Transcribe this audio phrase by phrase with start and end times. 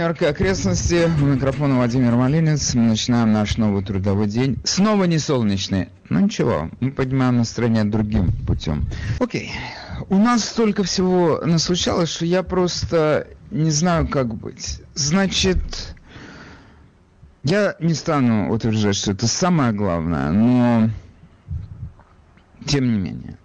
[0.00, 1.10] Нью-Йорк и окрестности.
[1.20, 2.74] У микрофона Владимир Малинец.
[2.74, 4.56] Мы начинаем наш новый трудовой день.
[4.64, 5.90] Снова не солнечный.
[6.08, 8.86] Ну ничего, мы поднимаем настроение другим путем.
[9.18, 9.52] Окей.
[10.08, 14.80] У нас столько всего наслучалось, что я просто не знаю, как быть.
[14.94, 15.94] Значит,
[17.42, 20.88] я не стану утверждать, что это самое главное, но
[22.64, 23.36] тем не менее.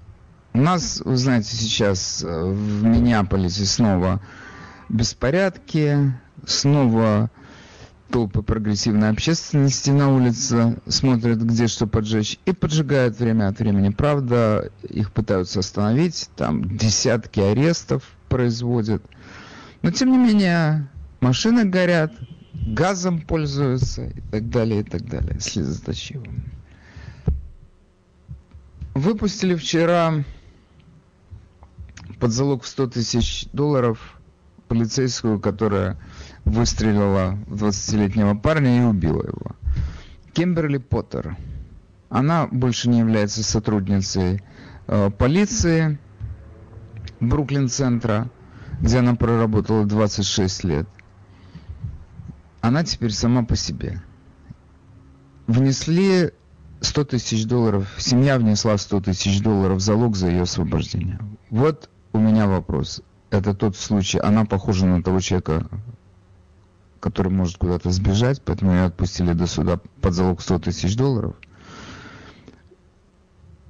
[0.54, 4.22] У нас, вы знаете, сейчас в Миннеаполисе снова
[4.88, 6.14] беспорядки,
[6.50, 7.30] снова
[8.10, 13.90] толпы прогрессивной общественности на улице смотрят, где что поджечь, и поджигают время от времени.
[13.90, 19.04] Правда, их пытаются остановить, там десятки арестов производят.
[19.82, 20.88] Но, тем не менее,
[21.20, 22.14] машины горят,
[22.54, 26.44] газом пользуются и так далее, и так далее, слезоточивым.
[28.94, 30.24] Выпустили вчера
[32.20, 34.20] под залог в 100 тысяч долларов
[34.68, 35.98] полицейскую, которая
[36.46, 39.56] выстрелила в 20-летнего парня и убила его.
[40.34, 41.38] Кемберли Поттер.
[42.10, 44.42] Она больше не является сотрудницей
[44.88, 46.00] э, полиции
[47.20, 48.30] Бруклин-центра,
[48.80, 50.88] где она проработала 26 лет.
[52.62, 54.02] Она теперь сама по себе.
[55.48, 56.32] Внесли
[56.82, 61.20] 100 тысяч долларов, семья внесла 100 тысяч долларов залог за ее освобождение.
[61.50, 63.02] Вот у меня вопрос
[63.36, 65.68] это тот случай, она похожа на того человека,
[67.06, 71.36] который может куда-то сбежать, поэтому ее отпустили до суда под залог 100 тысяч долларов.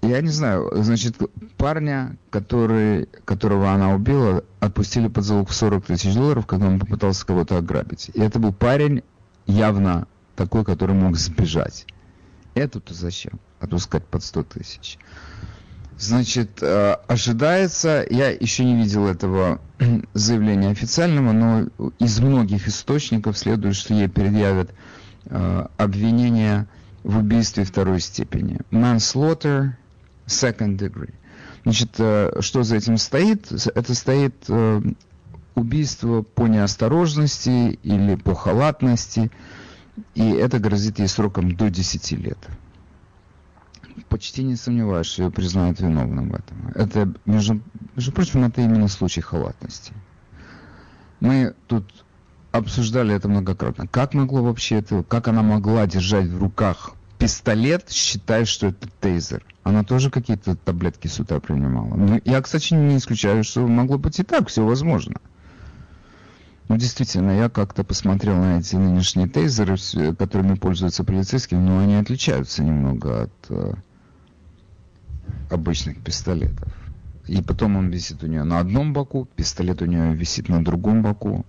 [0.01, 1.17] Я не знаю, значит,
[1.57, 7.25] парня, который, которого она убила, отпустили под залог в 40 тысяч долларов, когда он попытался
[7.25, 8.09] кого-то ограбить.
[8.13, 9.03] И это был парень
[9.47, 11.85] явно такой, который мог сбежать.
[12.53, 13.33] Эту-то зачем?
[13.59, 14.97] Отпускать под 100 тысяч.
[15.97, 19.61] Значит, э, ожидается, я еще не видел этого
[20.13, 24.71] заявления официального, но из многих источников следует, что ей предъявят
[25.25, 26.67] э, обвинение
[27.03, 28.59] в убийстве второй степени.
[28.71, 29.69] Manslaughter,
[30.25, 31.13] second degree.
[31.63, 33.49] Значит, э, что за этим стоит?
[33.73, 34.35] Это стоит
[35.55, 39.31] убийство по неосторожности или по халатности,
[40.13, 42.49] и это грозит ей сроком до 10 лет
[44.09, 46.71] почти не сомневаюсь, что ее признают виновным в этом.
[46.75, 47.61] Это, между,
[47.95, 49.93] между прочим, это именно случай халатности.
[51.19, 52.05] Мы тут
[52.51, 53.87] обсуждали это многократно.
[53.87, 59.43] Как могло вообще это, как она могла держать в руках пистолет, считая, что это тейзер?
[59.63, 61.95] Она тоже какие-то таблетки с утра принимала.
[61.95, 65.15] Ну, я, кстати, не исключаю, что могло быть и так, все возможно.
[66.67, 69.75] Ну, действительно, я как-то посмотрел на эти нынешние тейзеры,
[70.17, 73.73] которыми пользуются полицейские, но они отличаются немного от э,
[75.49, 76.71] обычных пистолетов.
[77.27, 81.01] И потом он висит у нее на одном боку, пистолет у нее висит на другом
[81.01, 81.45] боку.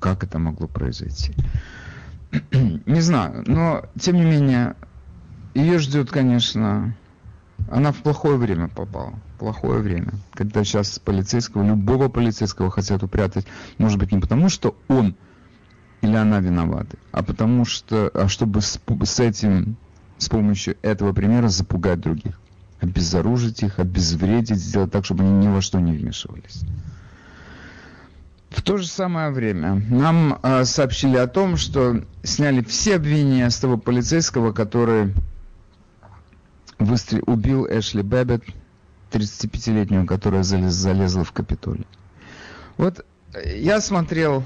[0.00, 1.32] Как это могло произойти?
[2.50, 4.74] Не знаю, но тем не менее,
[5.54, 6.96] ее ждет, конечно,
[7.70, 9.14] она в плохое время попала.
[9.38, 10.12] Плохое время.
[10.34, 13.46] Когда сейчас полицейского, любого полицейского хотят упрятать,
[13.78, 15.14] может быть, не потому, что он
[16.00, 19.76] или она виноваты, а потому что, а чтобы с, с этим,
[20.18, 22.41] с помощью этого примера запугать других
[22.82, 26.62] обезоружить их, обезвредить, сделать так, чтобы они ни во что не вмешивались.
[28.50, 33.56] В то же самое время нам э, сообщили о том, что сняли все обвинения с
[33.56, 35.14] того полицейского, который
[36.78, 38.44] выстрел, убил Эшли Бэббет,
[39.10, 41.86] 35-летнюю, которая залез, залезла в Капитолий.
[42.76, 43.04] Вот
[43.44, 44.44] я смотрел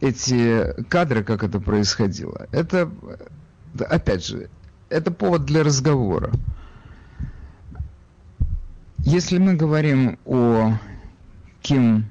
[0.00, 2.48] эти кадры, как это происходило.
[2.50, 2.90] Это,
[3.78, 4.48] опять же,
[4.88, 6.32] это повод для разговора.
[9.04, 10.74] Если мы говорим о
[11.62, 12.06] Ким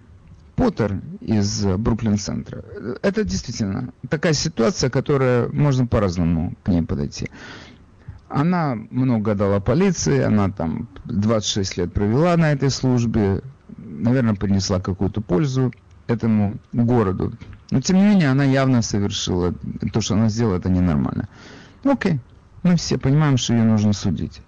[0.55, 2.63] Поттер из Бруклин-центра,
[3.03, 7.29] это действительно такая ситуация, которая можно по-разному к ней подойти.
[8.28, 13.41] Она много дала полиции, она там 26 лет провела на этой службе,
[13.78, 15.72] наверное, принесла какую-то пользу
[16.08, 17.34] этому городу.
[17.72, 19.53] Но, тем не менее, она явно совершила
[19.93, 21.29] то, что она сделала, это ненормально.
[21.84, 22.19] Окей,
[22.64, 24.41] мы все понимаем, что ее нужно судить.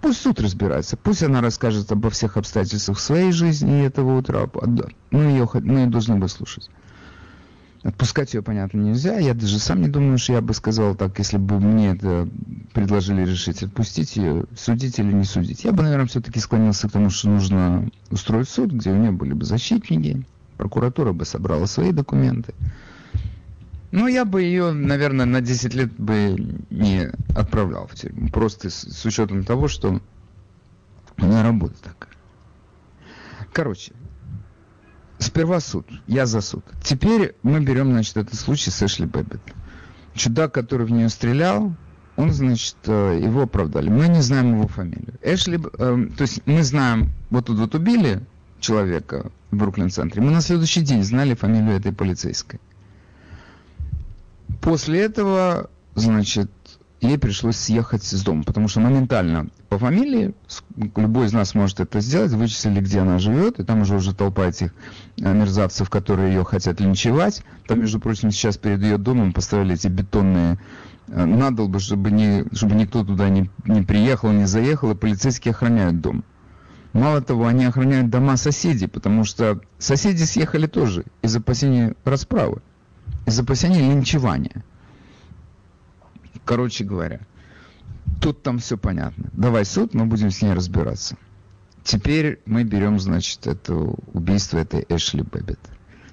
[0.00, 4.48] Пусть суд разбирается, пусть она расскажет обо всех обстоятельствах своей жизни и этого утра.
[5.10, 6.70] Мы ее, мы ее должны выслушать.
[7.82, 9.18] Отпускать ее, понятно, нельзя.
[9.18, 12.28] Я даже сам не думаю, что я бы сказал так, если бы мне это
[12.74, 15.64] предложили решить, отпустить ее, судить или не судить.
[15.64, 19.32] Я бы, наверное, все-таки склонился к тому, что нужно устроить суд, где у нее были
[19.32, 20.26] бы защитники,
[20.58, 22.54] прокуратура бы собрала свои документы.
[23.92, 26.36] Ну, я бы ее, наверное, на 10 лет бы
[26.70, 28.28] не отправлял в тюрьму.
[28.28, 30.00] Просто с, с учетом того, что
[31.16, 32.14] она работа такая.
[33.52, 33.92] Короче,
[35.20, 35.86] Сперва суд.
[36.06, 36.64] Я за суд.
[36.82, 39.42] Теперь мы берем, значит, этот случай с Эшли Бэббит.
[40.14, 41.74] Чудак, который в нее стрелял,
[42.16, 43.90] он, значит, э, его оправдали.
[43.90, 45.14] Мы не знаем его фамилию.
[45.22, 48.22] Эшли, э, то есть мы знаем, вот тут вот убили
[48.60, 52.58] человека в Бруклин-центре, мы на следующий день знали фамилию этой полицейской.
[54.60, 56.50] После этого, значит,
[57.00, 60.34] ей пришлось съехать из дома, потому что моментально по фамилии,
[60.96, 64.46] любой из нас может это сделать, вычислили, где она живет, и там уже уже толпа
[64.46, 64.74] этих
[65.18, 67.42] э, мерзавцев, которые ее хотят линчевать.
[67.66, 70.58] Там, между прочим, сейчас перед ее домом поставили эти бетонные
[71.08, 76.00] э, надолбы, чтобы, не, чтобы никто туда не, не приехал, не заехал, и полицейские охраняют
[76.00, 76.24] дом.
[76.92, 82.62] Мало того, они охраняют дома соседей, потому что соседи съехали тоже из опасения расправы,
[83.26, 84.64] из опасения линчевания.
[86.44, 87.20] Короче говоря,
[88.20, 89.30] тут там все понятно.
[89.32, 91.16] Давай суд, мы будем с ней разбираться.
[91.84, 93.74] Теперь мы берем, значит, это
[94.12, 95.60] убийство этой Эшли Бэббит.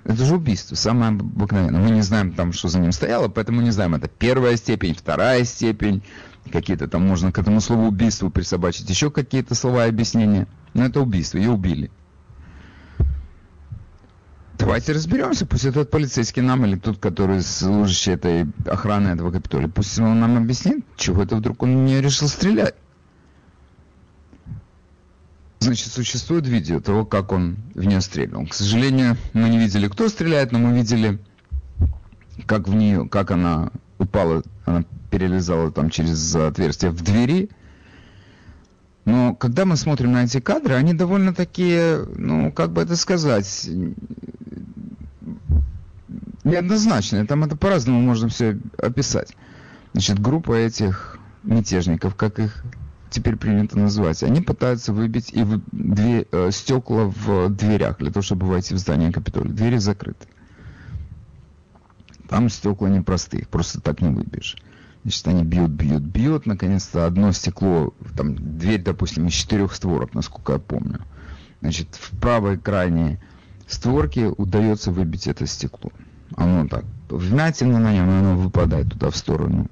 [0.03, 1.81] Это же убийство, самое обыкновенное.
[1.81, 5.43] Мы не знаем там, что за ним стояло, поэтому не знаем, это первая степень, вторая
[5.43, 6.01] степень,
[6.49, 10.47] какие-то там можно к этому слову убийству присобачить еще какие-то слова и объяснения.
[10.73, 11.91] Но это убийство, ее убили.
[14.57, 19.99] Давайте разберемся, пусть этот полицейский нам или тот, который служащий этой охраны этого Капитолия, пусть
[19.99, 22.73] он нам объяснит, чего это вдруг он не решил стрелять.
[25.59, 28.45] Значит, существует видео того, как он в нее стрелял.
[28.47, 31.19] К сожалению, мы не видели, кто стреляет, но мы видели,
[32.45, 37.49] как в нее, как она упала, она перелезала там через отверстие в двери,
[39.07, 43.69] но когда мы смотрим на эти кадры, они довольно такие, ну, как бы это сказать,
[46.47, 47.25] неоднозначные.
[47.25, 49.35] Там это по-разному можно все описать.
[49.93, 52.63] Значит, группа этих мятежников, как их
[53.09, 58.21] теперь принято называть, они пытаются выбить и в две, э, стекла в дверях для того,
[58.21, 59.51] чтобы войти в здание Капитолия.
[59.51, 60.27] Двери закрыты.
[62.27, 64.57] Там стекла непростые, их просто так не выбьешь.
[65.03, 66.45] Значит, они бьют, бьют, бьют.
[66.45, 70.99] Наконец-то одно стекло, там дверь, допустим, из четырех створок, насколько я помню.
[71.61, 73.19] Значит, в правой крайней
[73.67, 75.91] створке удается выбить это стекло.
[76.35, 79.67] Оно так, вмятина на нем, и оно выпадает туда в сторону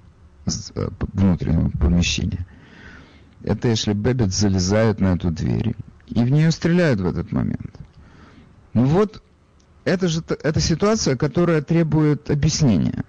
[0.46, 2.46] э, внутреннего помещения.
[3.44, 5.76] Это Эшли Бэббит залезает на эту дверь.
[6.08, 7.76] И в нее стреляют в этот момент.
[8.74, 9.22] Ну вот,
[9.84, 13.04] это же это ситуация, которая требует объяснения.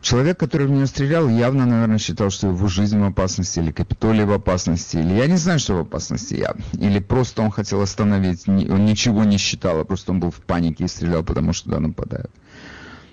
[0.00, 4.24] Человек, который в нее стрелял, явно, наверное, считал, что его жизнь в опасности, или Капитолий
[4.24, 6.54] в опасности, или я не знаю, что в опасности я.
[6.74, 10.84] Или просто он хотел остановить, он ничего не считал, а просто он был в панике
[10.84, 12.30] и стрелял, потому что туда нападают.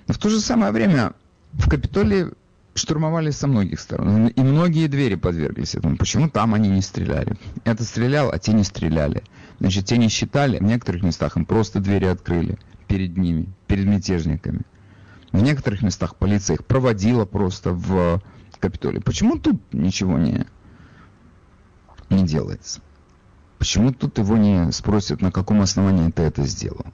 [0.07, 1.13] Но в то же самое время
[1.53, 2.27] в Капитолии
[2.75, 4.27] штурмовали со многих сторон.
[4.27, 5.97] И многие двери подверглись этому.
[5.97, 7.37] Почему там они не стреляли?
[7.63, 9.23] Это стрелял, а те не стреляли.
[9.59, 14.61] Значит, те не считали, в некоторых местах им просто двери открыли перед ними, перед мятежниками.
[15.35, 18.21] В некоторых местах полиция их проводила просто в
[18.61, 19.01] Капитолий.
[19.01, 20.47] Почему тут ничего не,
[22.09, 22.79] не делается?
[23.57, 26.85] Почему тут его не спросят, на каком основании ты это сделал?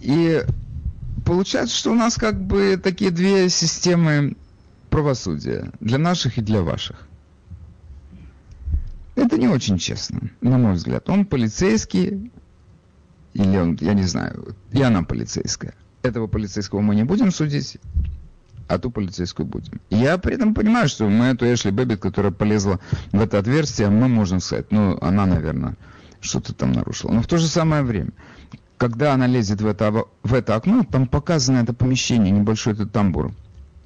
[0.00, 0.44] И
[1.26, 4.36] получается, что у нас как бы такие две системы
[4.90, 5.72] правосудия.
[5.80, 7.08] Для наших и для ваших.
[9.16, 11.08] Это не очень честно, на мой взгляд.
[11.08, 12.30] Он полицейский,
[13.34, 15.74] или он, я не знаю, и она полицейская.
[16.02, 17.78] Этого полицейского мы не будем судить,
[18.68, 19.80] а ту полицейскую будем.
[19.90, 22.80] Я при этом понимаю, что мы эту Эшли Бэббит, которая полезла
[23.12, 25.76] в это отверстие, мы можем сказать, ну, она, наверное,
[26.20, 27.12] что-то там нарушила.
[27.12, 28.10] Но в то же самое время,
[28.76, 33.32] когда она лезет в это, в это окно, там показано это помещение, небольшой этот тамбур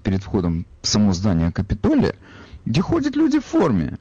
[0.03, 2.15] перед входом в само здание Капитолия,
[2.65, 3.99] где ходят люди в форме.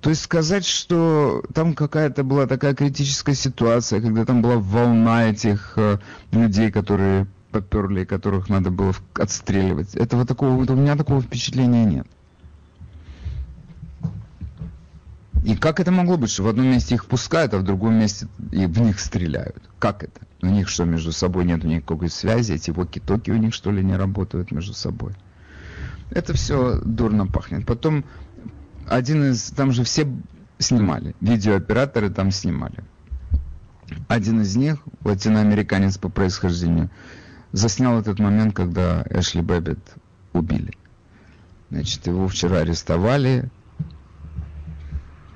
[0.00, 5.72] То есть сказать, что там какая-то была такая критическая ситуация, когда там была волна этих
[5.76, 5.98] э,
[6.30, 9.96] людей, которые поперли, которых надо было отстреливать.
[9.96, 12.06] Этого такого, у меня такого впечатления нет.
[15.44, 18.28] И как это могло быть, что в одном месте их пускают, а в другом месте
[18.52, 19.62] и в них стреляют?
[19.78, 20.20] Как это?
[20.42, 22.52] У них что, между собой нет никакой связи?
[22.52, 25.14] Эти воки-токи у них, что ли, не работают между собой?
[26.10, 27.66] Это все дурно пахнет.
[27.66, 28.04] Потом
[28.88, 30.08] один из, там же все
[30.58, 32.84] снимали, видеооператоры там снимали.
[34.08, 36.90] Один из них, латиноамериканец по происхождению,
[37.52, 39.78] заснял этот момент, когда Эшли Бэббит
[40.32, 40.72] убили.
[41.70, 43.50] Значит, его вчера арестовали.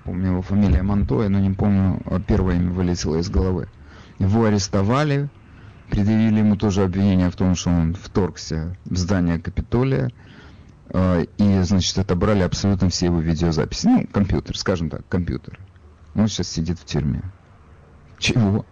[0.05, 3.69] Помню его фамилия Монтоя, но не помню, а первое имя вылетело из головы.
[4.19, 5.31] Его арестовали,
[5.91, 10.11] предъявили ему тоже обвинение в том, что он вторгся в здание Капитолия–
[10.95, 13.87] и, значит, отобрали абсолютно все его видеозаписи.
[13.87, 15.59] Ну, компьютер, скажем так, компьютер.
[16.15, 17.23] Он сейчас сидит в тюрьме.
[18.19, 18.67] Чего?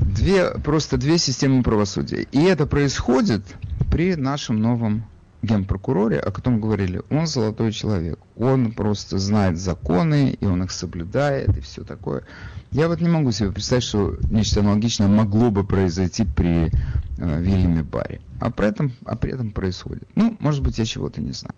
[0.00, 2.26] Две, просто две системы правосудия.
[2.32, 3.42] И это происходит
[3.90, 5.04] при нашем новом
[5.42, 11.56] генпрокуроре, о котором говорили, он золотой человек, он просто знает законы, и он их соблюдает,
[11.56, 12.24] и все такое.
[12.72, 16.70] Я вот не могу себе представить, что нечто аналогичное могло бы произойти при
[17.18, 18.20] э, Вильяме Барри.
[18.38, 20.08] А при, этом, а при этом происходит.
[20.14, 21.56] Ну, может быть, я чего-то не знаю.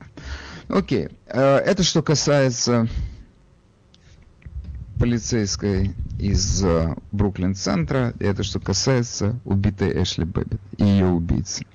[0.68, 1.08] Окей.
[1.26, 2.88] Э, это что касается
[4.98, 8.14] полицейской из э, Бруклин-центра.
[8.18, 11.66] Это что касается убитой Эшли Бэббит и ее убийцы.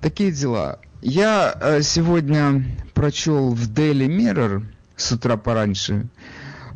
[0.00, 0.78] Такие дела.
[1.02, 4.64] Я э, сегодня прочел в Daily Mirror
[4.96, 6.08] с утра пораньше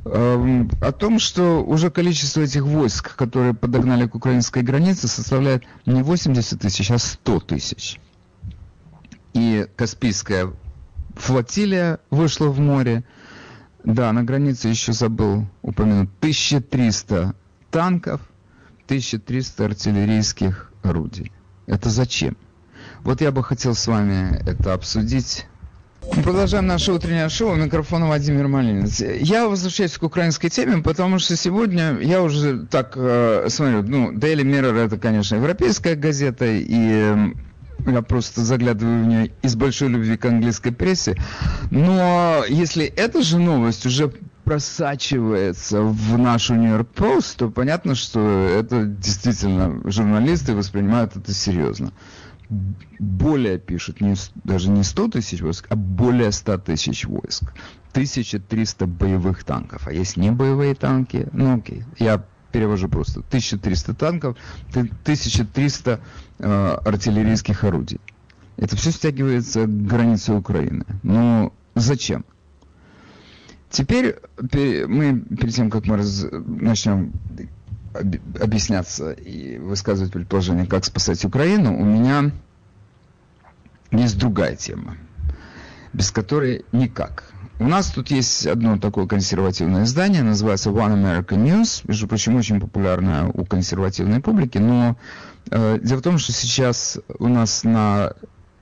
[0.05, 6.03] эм, о том, что уже количество этих войск, которые подогнали к украинской границе, составляет не
[6.03, 8.01] 80 тысяч, а 100 тысяч.
[9.33, 10.53] И Каспийская
[11.15, 13.05] флотилия вышла в море.
[13.85, 17.35] Да, на границе еще забыл упомянуть 1300
[17.71, 18.21] танков,
[18.87, 21.33] 1300 артиллерийских орудий.
[21.67, 22.37] Это зачем?
[23.05, 25.47] Вот я бы хотел с вами это обсудить.
[26.23, 27.55] Продолжаем наше утреннее шоу.
[27.55, 29.01] Микрофон Владимир Малинец.
[29.01, 34.43] Я возвращаюсь к украинской теме, потому что сегодня я уже так э, смотрю, ну, Daily
[34.43, 37.33] Mirror это, конечно, европейская газета, и
[37.87, 41.17] я просто заглядываю в нее из большой любви к английской прессе.
[41.71, 44.13] Но если эта же новость уже
[44.45, 51.93] просачивается в нашу Нью-Йорк Пост, то понятно, что это действительно журналисты воспринимают это серьезно
[52.99, 54.15] более пишут, не,
[54.45, 57.53] даже не 100 тысяч войск, а более 100 тысяч войск.
[57.93, 59.87] 1300 боевых танков.
[59.87, 61.29] А есть не боевые танки?
[61.33, 63.21] Ну окей, я перевожу просто.
[63.21, 64.37] 1300 танков,
[64.69, 66.01] 1300
[66.39, 68.01] э, артиллерийских орудий.
[68.57, 70.85] Это все стягивается к границе Украины.
[71.03, 72.25] Но зачем?
[73.71, 74.17] Теперь
[74.89, 77.13] мы, перед тем, как мы раз, начнем
[77.93, 82.31] объясняться и высказывать предположение, как спасать Украину, у меня
[83.91, 84.97] есть другая тема,
[85.93, 87.25] без которой никак.
[87.59, 92.59] У нас тут есть одно такое консервативное издание, называется One American News, между прочим, очень
[92.61, 94.97] популярное у консервативной публики, но
[95.51, 98.15] э, дело в том, что сейчас у нас на,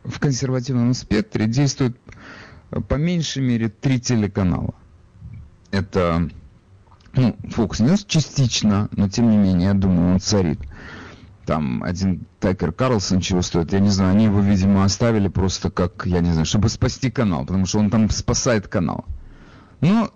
[0.02, 1.96] в консервативном спектре действует
[2.72, 4.74] э, по меньшей мере три телеканала.
[5.70, 6.28] Это
[7.14, 10.60] ну, Fox News частично, но тем не менее, я думаю, он царит.
[11.46, 16.04] Там один Такер Карлсон чего стоит, я не знаю, они его, видимо, оставили просто как,
[16.04, 19.06] я не знаю, чтобы спасти канал, потому что он там спасает канал.
[19.80, 20.10] Ну,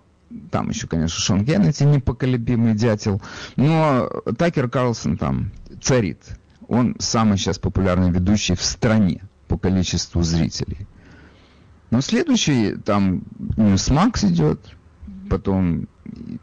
[0.51, 3.21] там еще, конечно, Шон Кеннеди, непоколебимый дятел,
[3.55, 6.21] но Такер Карлсон там царит.
[6.67, 10.87] Он самый сейчас популярный ведущий в стране по количеству зрителей.
[11.91, 13.23] Но следующий, там,
[13.57, 14.59] Newsmax идет,
[15.29, 15.87] потом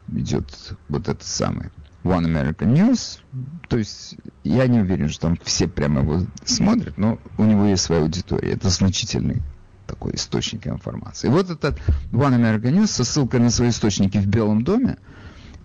[0.08, 1.70] идет вот этот самый
[2.04, 3.20] One American News.
[3.68, 7.82] То есть я не уверен, что там все прямо его смотрят, но у него есть
[7.82, 8.52] своя аудитория.
[8.52, 9.42] Это значительный
[9.86, 11.28] такой источник информации.
[11.28, 11.78] И вот этот
[12.12, 14.98] One American News со ссылкой на свои источники в Белом доме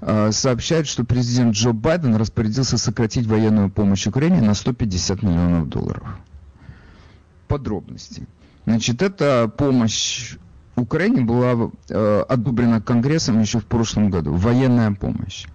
[0.02, 6.08] э, сообщает, что президент Джо Байден распорядился сократить военную помощь Украине на 150 миллионов долларов.
[7.48, 8.28] Подробности.
[8.66, 10.38] Значит, это помощь
[10.82, 15.46] Украине была э, одобрена Конгрессом еще в прошлом году военная помощь.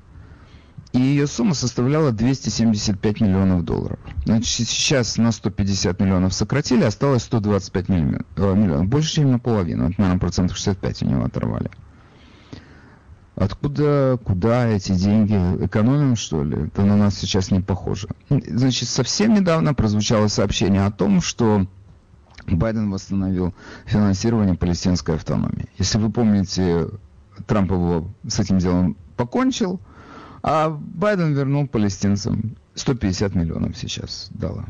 [0.92, 4.00] И ее сумма составляла 275 миллионов долларов.
[4.24, 8.88] Значит, сейчас на 150 миллионов сократили, осталось 125 миллион, э, миллионов.
[8.88, 9.90] Больше, чем наполовину.
[9.90, 11.70] Это, наверное, процентов 65 у него оторвали.
[13.36, 15.34] Откуда, куда эти деньги?
[15.64, 16.66] Экономим, что ли?
[16.66, 18.08] Это на нас сейчас не похоже.
[18.28, 21.66] Значит, совсем недавно прозвучало сообщение о том, что
[22.54, 23.54] Байден восстановил
[23.86, 25.68] финансирование палестинской автономии.
[25.78, 26.88] Если вы помните,
[27.46, 29.80] Трамп его с этим делом покончил,
[30.42, 34.64] а Байден вернул палестинцам 150 миллионов сейчас дала.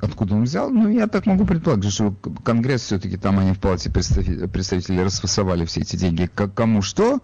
[0.00, 0.70] Откуда он взял?
[0.70, 2.14] Ну, я так могу предположить, что
[2.44, 7.20] Конгресс все-таки там они в палате представителей расфасовали все эти деньги как кому что.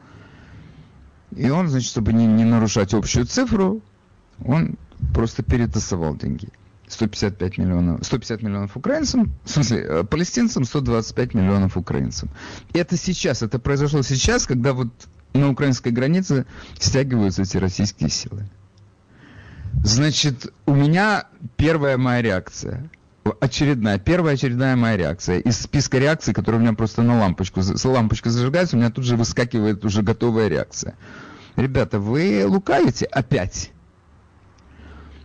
[1.34, 3.80] И он, значит, чтобы не, не нарушать общую цифру,
[4.44, 4.76] он
[5.14, 6.48] просто перетасовал деньги.
[6.88, 12.30] 155 миллионов, 150 миллионов украинцам, в смысле, э, палестинцам 125 миллионов украинцам.
[12.72, 14.88] И это сейчас, это произошло сейчас, когда вот
[15.32, 16.46] на украинской границе
[16.78, 18.48] стягиваются эти российские силы.
[19.84, 21.26] Значит, у меня
[21.56, 22.90] первая моя реакция,
[23.40, 28.30] очередная, первая очередная моя реакция из списка реакций, которые у меня просто на лампочку, лампочка
[28.30, 30.94] зажигается, у меня тут же выскакивает уже готовая реакция.
[31.56, 33.72] Ребята, вы лукавите опять?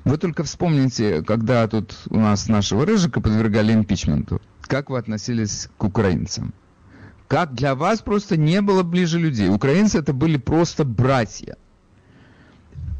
[0.03, 5.83] Вы только вспомните, когда тут у нас нашего Рыжика подвергали импичменту, как вы относились к
[5.83, 6.53] украинцам.
[7.27, 9.49] Как для вас просто не было ближе людей.
[9.49, 11.55] Украинцы это были просто братья.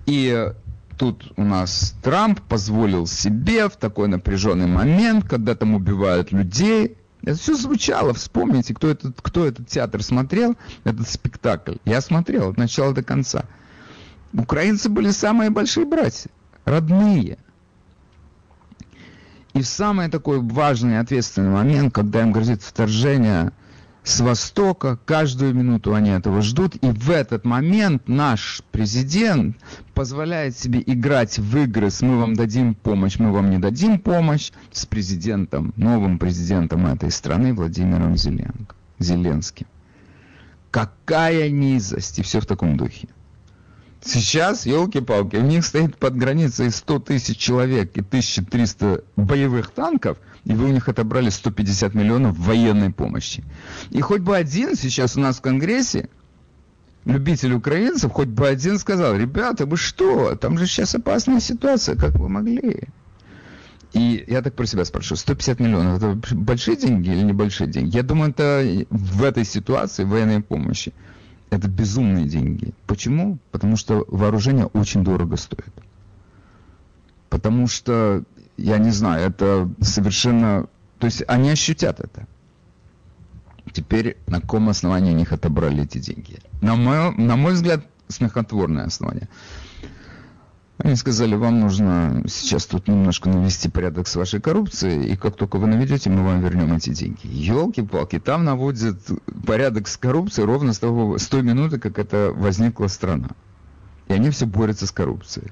[0.05, 0.53] И
[0.97, 7.35] тут у нас Трамп позволил себе в такой напряженный момент, когда там убивают людей, это
[7.35, 11.75] все звучало, вспомните, кто этот, кто этот театр смотрел, этот спектакль.
[11.85, 13.45] Я смотрел от начала до конца.
[14.33, 16.31] Украинцы были самые большие братья,
[16.65, 17.37] родные.
[19.53, 23.51] И самый такой важный и ответственный момент, когда им грозит вторжение
[24.03, 29.57] с востока, каждую минуту они этого ждут, и в этот момент наш президент
[29.93, 34.51] позволяет себе играть в игры с «мы вам дадим помощь, мы вам не дадим помощь»
[34.71, 39.67] с президентом, новым президентом этой страны Владимиром Зеленко, Зеленским.
[40.71, 42.19] Какая низость!
[42.19, 43.09] И все в таком духе.
[44.03, 50.53] Сейчас, елки-палки, у них стоит под границей 100 тысяч человек и 1300 боевых танков, и
[50.53, 53.43] вы у них отобрали 150 миллионов военной помощи.
[53.91, 56.09] И хоть бы один сейчас у нас в Конгрессе,
[57.05, 62.15] любитель украинцев, хоть бы один сказал, ребята, вы что, там же сейчас опасная ситуация, как
[62.15, 62.87] вы могли?
[63.93, 67.97] И я так про себя спрашиваю, 150 миллионов, это большие деньги или небольшие деньги?
[67.97, 70.91] Я думаю, это в этой ситуации военной помощи
[71.51, 72.73] это безумные деньги.
[72.87, 73.37] Почему?
[73.51, 75.73] Потому что вооружение очень дорого стоит.
[77.29, 78.23] Потому что,
[78.57, 80.67] я не знаю, это совершенно...
[80.97, 82.25] То есть они ощутят это.
[83.73, 86.39] Теперь на каком основании у них отобрали эти деньги?
[86.61, 89.27] На мой, на мой взгляд, смехотворное основание.
[90.83, 95.57] Они сказали, вам нужно сейчас тут немножко навести порядок с вашей коррупцией, и как только
[95.57, 97.19] вы наведете, мы вам вернем эти деньги.
[97.23, 98.97] Елки-палки, там наводят
[99.45, 103.29] порядок с коррупцией ровно с, того, с той минуты, как это возникла страна.
[104.07, 105.51] И они все борются с коррупцией.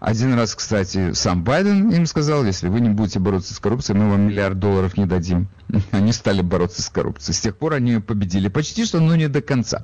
[0.00, 4.10] Один раз, кстати, сам Байден им сказал, если вы не будете бороться с коррупцией, мы
[4.10, 5.48] вам миллиард долларов не дадим.
[5.92, 7.34] Они стали бороться с коррупцией.
[7.34, 9.82] С тех пор они ее победили почти что, но не до конца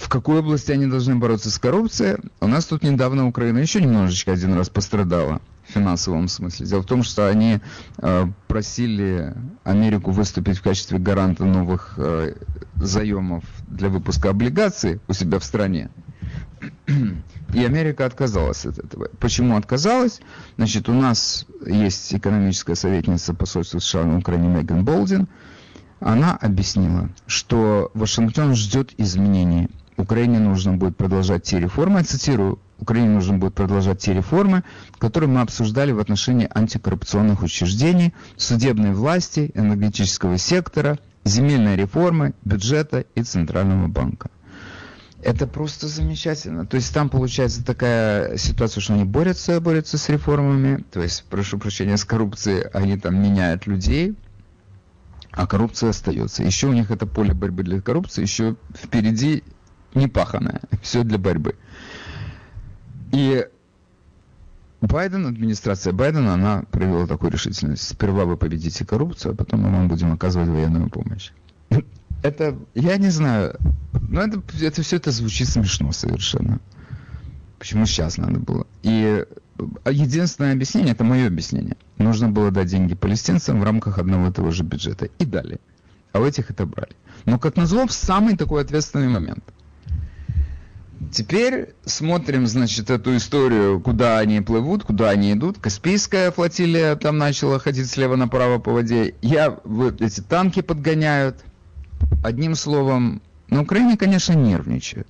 [0.00, 2.16] в какой области они должны бороться с коррупцией.
[2.40, 6.66] У нас тут недавно Украина еще немножечко один раз пострадала в финансовом смысле.
[6.66, 7.60] Дело в том, что они
[7.98, 12.34] э, просили Америку выступить в качестве гаранта новых э,
[12.76, 15.90] заемов для выпуска облигаций у себя в стране.
[17.54, 19.08] И Америка отказалась от этого.
[19.18, 20.20] Почему отказалась?
[20.56, 25.28] Значит, у нас есть экономическая советница посольства США на Украине Меган Болдин.
[26.00, 29.68] Она объяснила, что Вашингтон ждет изменений
[30.00, 34.64] Украине нужно будет продолжать те реформы, я цитирую, Украине нужно будет продолжать те реформы,
[34.98, 43.22] которые мы обсуждали в отношении антикоррупционных учреждений, судебной власти, энергетического сектора, земельной реформы, бюджета и
[43.22, 44.30] Центрального банка.
[45.22, 46.64] Это просто замечательно.
[46.64, 51.58] То есть там получается такая ситуация, что они борются, борются с реформами, то есть, прошу
[51.58, 54.16] прощения, с коррупцией, они там меняют людей,
[55.30, 56.42] а коррупция остается.
[56.42, 59.44] Еще у них это поле борьбы для коррупции, еще впереди
[59.94, 60.60] непаханное.
[60.82, 61.54] Все для борьбы.
[63.12, 63.46] И
[64.80, 67.86] Байден, администрация Байдена, она проявила такую решительность.
[67.86, 71.32] Сперва вы победите коррупцию, а потом мы вам будем оказывать военную помощь.
[72.22, 73.56] Это, я не знаю,
[74.08, 76.60] но это, это все это звучит смешно совершенно.
[77.58, 78.66] Почему сейчас надо было?
[78.82, 79.24] И
[79.86, 81.78] единственное объяснение, это мое объяснение.
[81.96, 85.06] Нужно было дать деньги палестинцам в рамках одного и того же бюджета.
[85.18, 85.60] И дали.
[86.12, 86.94] А у этих это брали.
[87.24, 89.44] Но, как назло, в самый такой ответственный момент–
[91.12, 95.58] Теперь смотрим, значит, эту историю, куда они плывут, куда они идут.
[95.58, 99.14] Каспийская флотилия там начала ходить слева направо по воде.
[99.22, 101.42] Я, вот эти танки подгоняют.
[102.22, 105.08] Одним словом, на Украине, конечно, нервничают.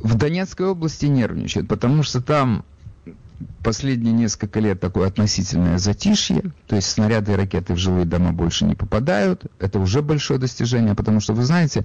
[0.00, 2.64] В Донецкой области нервничают, потому что там
[3.62, 8.64] последние несколько лет такое относительное затишье, то есть снаряды и ракеты в жилые дома больше
[8.64, 9.46] не попадают.
[9.58, 11.84] Это уже большое достижение, потому что, вы знаете,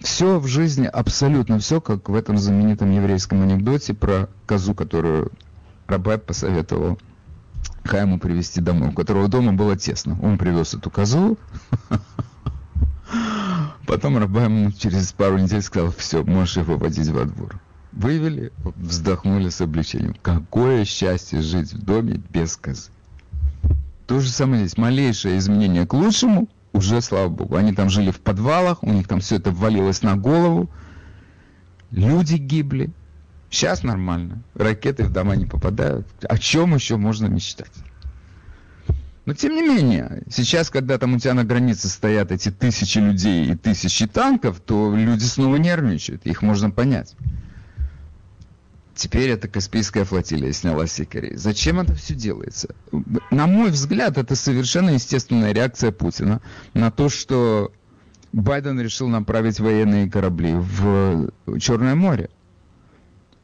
[0.00, 5.32] все в жизни, абсолютно все, как в этом знаменитом еврейском анекдоте про козу, которую
[5.86, 6.98] Рабай посоветовал
[7.84, 10.18] Хайму привезти домой, у которого дома было тесно.
[10.22, 11.38] Он привез эту козу,
[13.86, 17.60] потом Рабай ему через пару недель сказал, все, можешь его водить во двор.
[17.92, 20.14] Вывели, вздохнули с облегчением.
[20.22, 22.90] Какое счастье жить в доме без козы.
[24.06, 24.78] То же самое здесь.
[24.78, 27.56] Малейшее изменение к лучшему, уже, слава богу.
[27.56, 30.70] Они там жили в подвалах, у них там все это ввалилось на голову.
[31.90, 32.90] Люди гибли.
[33.50, 34.42] Сейчас нормально.
[34.54, 36.06] Ракеты в дома не попадают.
[36.22, 37.72] О чем еще можно мечтать?
[39.26, 43.52] Но тем не менее, сейчас, когда там у тебя на границе стоят эти тысячи людей
[43.52, 46.26] и тысячи танков, то люди снова нервничают.
[46.26, 47.14] Их можно понять.
[49.00, 51.34] Теперь эта Каспийская флотилия сняла с якорей.
[51.34, 52.74] Зачем это все делается?
[53.30, 56.42] На мой взгляд, это совершенно естественная реакция Путина
[56.74, 57.72] на то, что
[58.34, 62.28] Байден решил направить военные корабли в Черное море.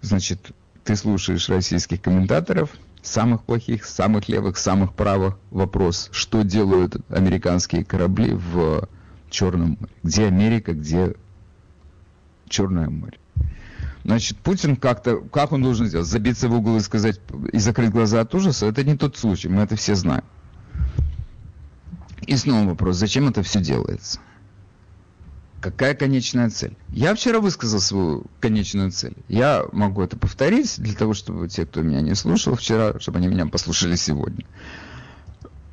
[0.03, 0.51] значит,
[0.85, 2.69] ты слушаешь российских комментаторов,
[3.01, 5.38] самых плохих, самых левых, самых правых.
[5.51, 8.90] Вопрос, что делают американские корабли в
[9.31, 9.92] Черном море?
[10.03, 11.14] Где Америка, где
[12.47, 13.16] Черное море?
[14.07, 16.07] Значит, Путин как-то, как он должен сделать?
[16.07, 17.21] Забиться в угол и сказать,
[17.53, 18.66] и закрыть глаза от ужаса?
[18.66, 20.23] Это не тот случай, мы это все знаем.
[22.25, 24.21] И снова вопрос, зачем это все делается?
[25.61, 26.77] Какая конечная цель?
[26.90, 29.16] Я вчера высказал свою конечную цель.
[29.27, 33.27] Я могу это повторить для того, чтобы те, кто меня не слушал вчера, чтобы они
[33.27, 34.47] меня послушали сегодня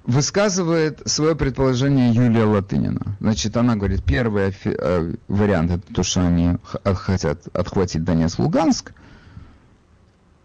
[0.05, 3.17] высказывает свое предположение Юлия Латынина.
[3.19, 8.93] Значит, она говорит, первый э, вариант это то, что они хотят отхватить Донецк, Луганск.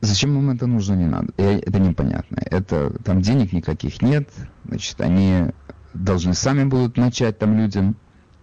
[0.00, 1.32] Зачем им это нужно, не надо.
[1.36, 2.38] Это непонятно.
[2.44, 4.28] Это, там денег никаких нет.
[4.64, 5.46] Значит, они
[5.92, 7.96] должны сами будут начать там людям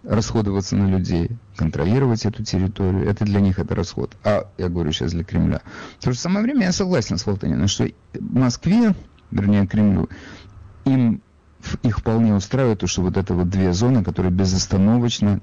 [0.04, 3.08] расходоваться на людей, контролировать эту территорию.
[3.08, 4.16] Это для них это расход.
[4.22, 5.62] А я говорю сейчас для Кремля.
[5.98, 8.94] В то же самое время я согласен с Латыниной, что в Москве,
[9.30, 10.08] вернее Кремлю,
[10.86, 11.20] им
[11.82, 15.40] их вполне устраивает то, что вот это вот две зоны, которые безостановочно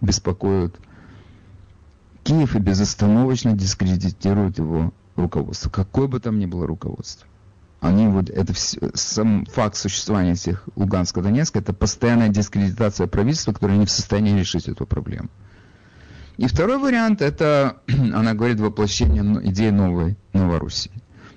[0.00, 0.78] беспокоят
[2.22, 5.70] Киев и безостановочно дискредитируют его руководство.
[5.70, 7.26] Какое бы там ни было руководство.
[7.80, 13.78] Они вот, это все, сам факт существования этих Луганска, Донецка, это постоянная дискредитация правительства, которое
[13.78, 15.28] не в состоянии решить эту проблему.
[16.38, 20.90] И второй вариант, это, она говорит, воплощение идеи новой Новороссии.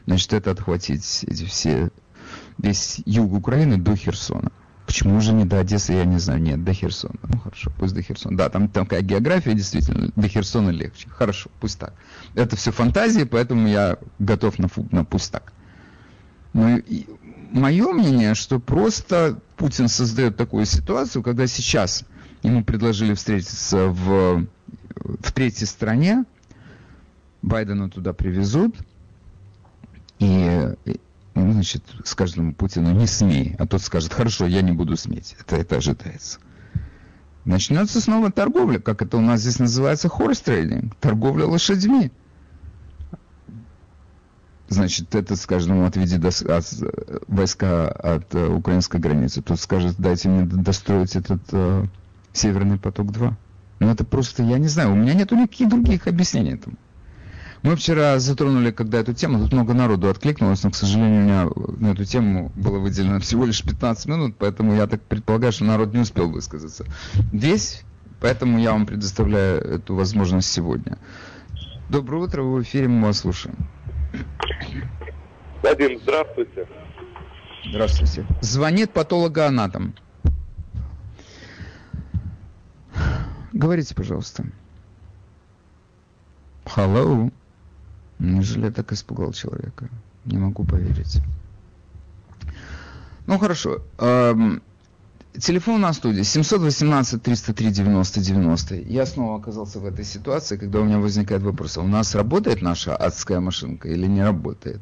[0.08, 1.92] Значит, это отхватить эти все
[2.62, 4.52] весь юг Украины до Херсона.
[4.86, 6.42] Почему же не до Одессы, я не знаю.
[6.42, 7.16] Нет, до Херсона.
[7.24, 8.38] Ну хорошо, пусть до Херсона.
[8.38, 11.08] Да, там, такая география, действительно, до Херсона легче.
[11.10, 11.94] Хорошо, пусть так.
[12.36, 15.54] Это все фантазии, поэтому я готов на, на пусть так.
[16.54, 17.06] Но и,
[17.52, 22.04] мое мнение, что просто Путин создает такую ситуацию, когда сейчас
[22.44, 24.46] ему предложили встретиться в,
[24.96, 26.26] в третьей стране,
[27.42, 28.76] Байдена туда привезут,
[30.20, 30.74] и
[31.34, 35.36] ну, значит, скажет ему Путину, не смей, а тот скажет, хорошо, я не буду сметь.
[35.40, 36.40] Это, это ожидается.
[37.46, 42.12] Начнется снова торговля, как это у нас здесь называется, хорс трейдинг, торговля лошадьми.
[44.68, 46.66] Значит, этот скажет ему, отведи до, от,
[47.28, 49.42] войска от uh, украинской границы.
[49.42, 51.90] Тот скажет, дайте мне достроить этот uh,
[52.32, 53.34] Северный поток-2.
[53.80, 56.78] Ну, это просто, я не знаю, у меня нет никаких других объяснений этому.
[57.64, 61.50] Мы вчера затронули, когда эту тему, тут много народу откликнулось, но, к сожалению, у меня
[61.78, 65.94] на эту тему было выделено всего лишь 15 минут, поэтому я так предполагаю, что народ
[65.94, 66.86] не успел высказаться.
[67.32, 67.84] Весь,
[68.20, 70.98] поэтому я вам предоставляю эту возможность сегодня.
[71.90, 73.56] Доброе утро, вы в эфире, мы вас слушаем.
[75.62, 76.68] Вадим, здравствуйте.
[77.70, 78.26] Здравствуйте.
[78.42, 79.94] Звонит патологоанатом.
[83.54, 84.46] Говорите, пожалуйста.
[86.66, 87.32] Hello.
[88.22, 89.90] Неужели я так испугал человека?
[90.26, 91.20] Не могу поверить.
[93.26, 93.82] Ну хорошо.
[93.98, 94.62] Эм,
[95.34, 98.76] телефон на студии 718 303 90 90.
[98.76, 102.62] Я снова оказался в этой ситуации, когда у меня возникает вопрос, а у нас работает
[102.62, 104.82] наша адская машинка или не работает?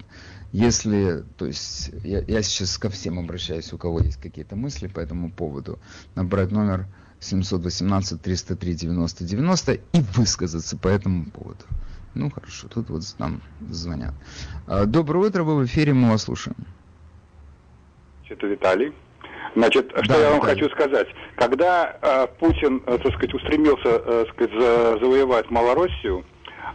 [0.52, 5.00] Если, то есть, я, я сейчас ко всем обращаюсь, у кого есть какие-то мысли по
[5.00, 5.80] этому поводу,
[6.16, 6.88] набрать номер
[7.22, 11.64] 718 303 90 90 и высказаться по этому поводу.
[12.20, 14.14] Ну хорошо, тут вот нам звонят.
[14.68, 16.58] А, доброе утро, вы в эфире, мы вас слушаем.
[18.28, 18.92] Это Виталий.
[19.56, 20.62] Значит, что да, я вам Виталий.
[20.62, 21.08] хочу сказать.
[21.38, 26.26] Когда э, Путин, э, так сказать, устремился, э, сказать, за, завоевать Малороссию,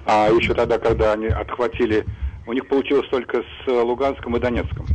[0.06, 2.06] а еще тогда, когда они отхватили,
[2.46, 4.86] у них получилось только с Луганском и Донецком.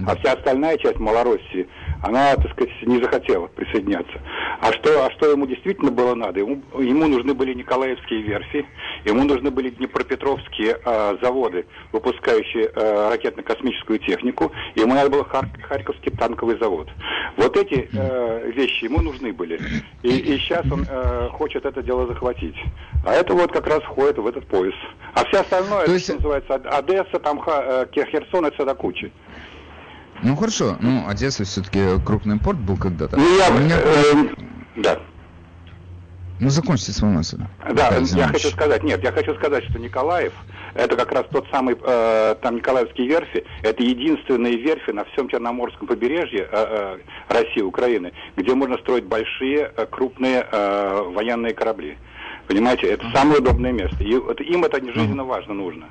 [0.00, 0.12] Да.
[0.12, 1.68] А вся остальная часть Малороссии
[2.02, 4.20] она, так сказать, не захотела присоединяться.
[4.60, 6.40] А что, а что ему действительно было надо?
[6.40, 8.66] Ему, ему нужны были Николаевские верфи,
[9.04, 16.12] ему нужны были Днепропетровские э, заводы, выпускающие э, ракетно-космическую технику, ему надо было Хар- Харьковский
[16.12, 16.88] танковый завод.
[17.36, 19.60] Вот эти э, вещи ему нужны были.
[20.02, 22.56] И, и сейчас он э, хочет это дело захватить.
[23.06, 24.74] А это вот как раз входит в этот пояс.
[25.14, 26.08] А все остальное, То есть...
[26.08, 29.12] это называется Одесса, там э, Херсон, это до кучи.
[30.22, 33.16] Ну хорошо, ну Одесса все-таки крупный порт был когда-то.
[33.16, 33.50] Ну я...
[33.50, 33.76] Меня...
[33.78, 34.14] Э,
[34.76, 34.98] да.
[36.38, 37.38] Ну закончите свою мысль.
[37.72, 40.32] Да, я хочу сказать, нет, я хочу сказать, что Николаев,
[40.74, 45.86] это как раз тот самый, э, там Николаевские верфи, это единственные верфи на всем Черноморском
[45.86, 51.96] побережье э, э, России, Украины, где можно строить большие, э, крупные э, военные корабли.
[52.48, 54.02] Понимаете, это самое удобное место.
[54.02, 55.86] И это, им это жизненно важно нужно.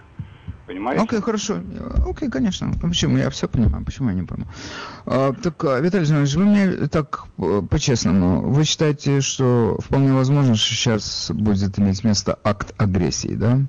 [0.67, 1.03] Понимаете?
[1.03, 1.59] Окей, okay, хорошо.
[2.07, 2.71] Окей, okay, конечно.
[2.81, 3.17] Почему?
[3.17, 3.83] Я все понимаю.
[3.83, 4.45] Почему я не пойму?
[5.05, 10.55] А, так, а, Виталий Зинович, вы мне так э, по-честному, вы считаете, что вполне возможно,
[10.55, 13.59] что сейчас будет иметь место акт агрессии, да?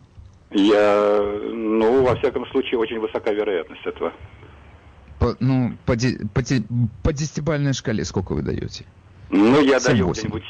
[0.50, 4.12] Я, ну, во всяком случае, очень высока вероятность этого.
[5.18, 5.94] По, ну, по,
[6.34, 6.42] по,
[7.02, 8.84] по десятибальной шкале сколько вы даете?
[9.32, 10.42] Ну, я даю где-нибудь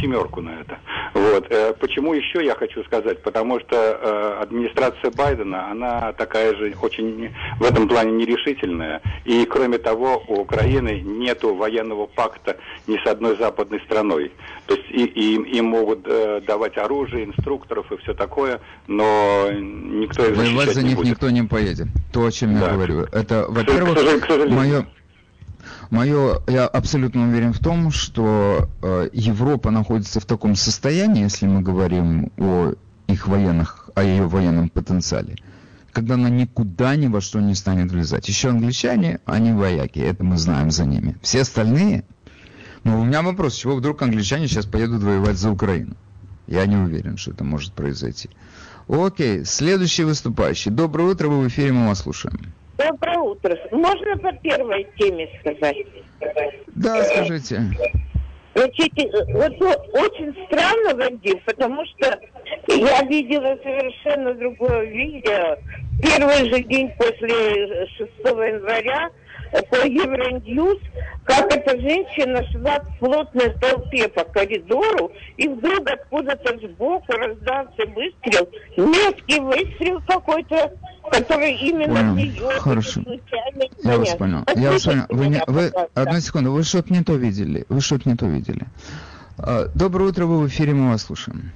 [0.00, 0.78] семерку на это.
[1.14, 1.46] Вот.
[1.50, 3.22] Э, почему еще я хочу сказать?
[3.22, 9.00] Потому что э, администрация Байдена, она такая же очень в этом плане нерешительная.
[9.24, 12.56] И, кроме того, у Украины нет военного пакта
[12.88, 14.32] ни с одной западной страной.
[14.66, 20.26] То есть и, и, им могут э, давать оружие, инструкторов и все такое, но никто
[20.26, 21.10] их Воевать за них будет.
[21.12, 21.86] никто не поедет.
[22.12, 22.66] То, о чем да.
[22.66, 23.02] я говорю.
[23.12, 24.86] Это, во-первых, мое
[25.90, 31.62] Мое, я абсолютно уверен в том, что э, Европа находится в таком состоянии, если мы
[31.62, 32.74] говорим о
[33.06, 35.36] их военных, о ее военном потенциале,
[35.92, 38.28] когда она никуда ни во что не станет влезать.
[38.28, 41.16] Еще англичане, они вояки, это мы знаем за ними.
[41.22, 42.04] Все остальные,
[42.84, 45.96] ну у меня вопрос, чего вдруг англичане сейчас поедут воевать за Украину?
[46.46, 48.28] Я не уверен, что это может произойти.
[48.88, 50.70] Окей, следующий выступающий.
[50.70, 52.52] Доброе утро, вы в эфире, мы вас слушаем.
[52.78, 53.58] Доброе утро.
[53.72, 55.76] Можно по первой теме сказать?
[56.76, 57.60] Да, скажите.
[58.54, 58.92] Значит,
[59.32, 59.60] вот
[59.92, 62.18] очень странно, Вадим, потому что
[62.68, 65.56] я видела совершенно другое видео.
[66.02, 69.10] Первый же день после 6 января
[69.50, 70.78] по Евроньюз,
[71.24, 78.48] как эта женщина шла в плотной толпе по коридору, и вдруг откуда-то сбоку раздался выстрел,
[78.76, 80.72] меткий выстрел какой-то,
[81.10, 82.14] который именно понял.
[82.14, 82.50] нее.
[82.58, 83.02] Хорошо.
[83.84, 84.44] Я вас понял.
[84.56, 85.04] Я вас понял.
[85.08, 87.64] Вы, не, вы, одну секунду, вы что-то не то видели.
[87.68, 88.66] Вы что-то не то видели.
[89.38, 91.52] А, доброе утро, вы в эфире, мы вас слушаем.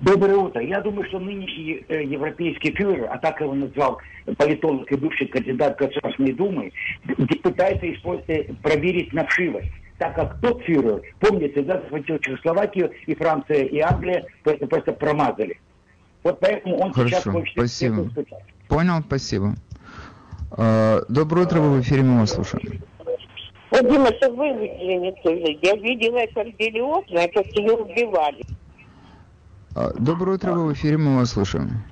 [0.00, 0.62] Доброе утро.
[0.62, 3.98] Я думаю, что нынешний э, европейский фюрер, а так его назвал
[4.36, 6.72] политолог и бывший кандидат Государственной Думы,
[7.42, 9.70] пытается использовать, э, проверить на вшивость.
[9.98, 15.58] Так как тот фюрер, помните, да, захватил Чехословакию, и Франция, и Англия просто, просто промазали.
[16.22, 17.52] Вот поэтому он Хорошо, сейчас хочет...
[17.52, 18.08] спасибо.
[18.68, 19.54] Понял, спасибо.
[20.52, 22.80] А, доброе утро, вы в эфире, мы вас слушаем.
[23.70, 25.58] Вот, Дима, что вы видели тоже.
[25.60, 28.44] Я видела, как били окна, как ее убивали.
[29.78, 31.84] А, доброе утро, вы в эфире, мы вас слушаем.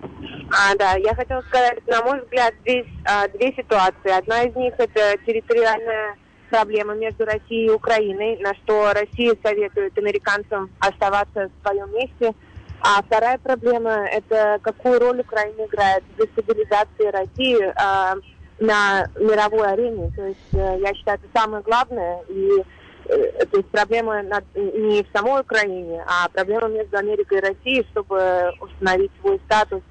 [0.00, 4.10] А, да, я хотела сказать, на мой взгляд, здесь а, две ситуации.
[4.10, 6.16] Одна из них это территориальная
[6.48, 12.32] проблема между Россией и Украиной, на что Россия советует американцам оставаться в своем месте.
[12.80, 18.14] А вторая проблема– это какую роль Украина играет в дестабилизации России а,
[18.60, 20.10] на мировой арене.
[20.16, 22.22] То есть э, я считаю, это самое главное.
[22.28, 22.62] И
[23.06, 24.22] то есть проблема
[24.54, 29.82] не в самой Украине, а проблема между Америкой и Россией, чтобы установить свой статус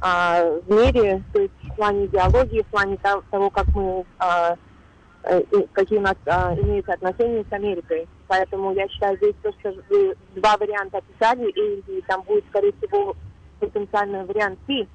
[0.00, 2.98] а, в мире, то есть в плане идеологии, в плане
[3.30, 4.56] того, как мы, а,
[5.24, 5.42] э,
[5.72, 8.08] какие у нас а, имеются отношения с Америкой.
[8.26, 13.16] Поэтому я считаю, здесь то, что вы два варианта описали, и там будет, скорее всего,
[13.58, 14.88] потенциальный вариант Си,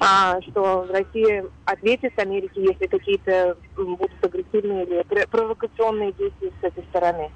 [0.00, 7.30] а, что Россия ответит Америке, если какие-то будут агрессивные или провокационные действия с этой стороны.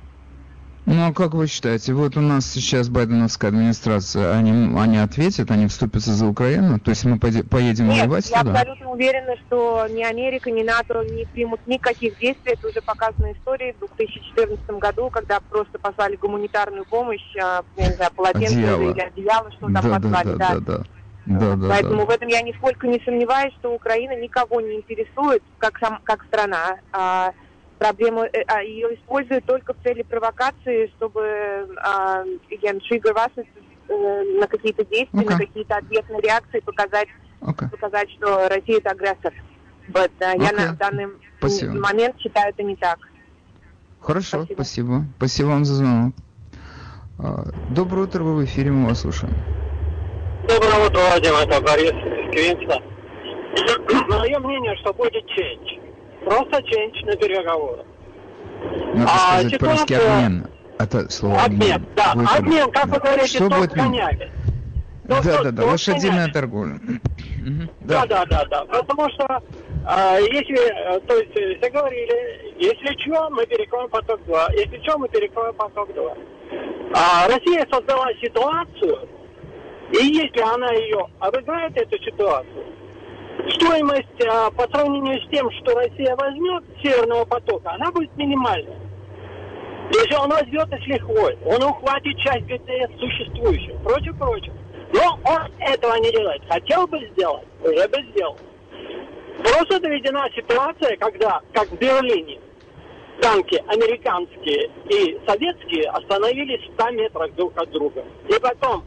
[0.91, 5.67] Ну, а как вы считаете, вот у нас сейчас байденовская администрация, они, они ответят, они
[5.67, 6.81] вступятся за Украину?
[6.81, 8.53] То есть мы поедем Нет, воевать я туда?
[8.53, 12.55] я абсолютно уверена, что ни Америка, ни НАТО не примут никаких действий.
[12.55, 17.95] Это уже показана история в 2014 году, когда просто послали гуманитарную помощь, а, я не
[17.97, 20.37] знаю, полотенце или одеяло, что там да, послали.
[20.37, 20.61] Да, да, да.
[20.79, 20.85] да.
[21.29, 22.07] Да, да, Поэтому да.
[22.07, 26.79] в этом я нисколько не сомневаюсь, что Украина никого не интересует как, сам, как страна.
[26.91, 27.33] А,
[27.79, 34.23] проблему э, а, ее используют только в цели провокации, чтобы а, again, trigger вас э,
[34.41, 35.31] на какие-то действия, okay.
[35.31, 37.09] на какие-то ответные реакции, показать,
[37.43, 37.69] okay.
[37.69, 39.35] показать, что Россия это агрессор.
[39.89, 40.43] But, uh, okay.
[40.43, 41.75] Я на данный спасибо.
[41.75, 42.99] момент считаю это не так.
[44.01, 44.55] Хорошо, спасибо.
[44.55, 46.15] Спасибо, спасибо вам за звонок.
[47.71, 49.35] Доброе утро, вы в эфире, мы вас слушаем.
[50.49, 52.81] Доброе утро, Вадим, это Борис из Квинса.
[54.09, 55.79] Мое мнение, что будет change.
[56.25, 57.85] Просто change на переговорах.
[58.95, 60.47] Надо а, сказать по-русски обмен.
[60.79, 61.73] Это слово обмен.
[61.73, 62.13] Обмен, да.
[62.15, 64.31] Вы обмен, как вы говорите, что будет конями.
[65.05, 66.81] Да, да, да, да, лошадиная торговля.
[67.81, 68.65] Да, да, да, да.
[68.65, 69.43] Потому что
[69.87, 74.49] а, если, то есть, все говорили, если что, мы перекроем поток 2.
[74.53, 76.15] Если что, мы перекроем поток 2.
[76.95, 79.09] А Россия создала ситуацию,
[79.93, 82.65] и если она ее обыграет, эту ситуацию,
[83.55, 88.77] стоимость а, по сравнению с тем, что Россия возьмет Северного потока, она будет минимальная.
[89.91, 94.53] Если он возьмет их лихвой, он ухватит часть ГТС существующих, против прочих.
[94.93, 96.43] Но он этого не делает.
[96.49, 98.37] Хотел бы сделать, уже бы сделал.
[99.39, 102.39] Просто доведена ситуация, когда, как в Берлине,
[103.21, 108.05] танки американские и советские остановились в 100 метрах друг от друга.
[108.29, 108.85] И потом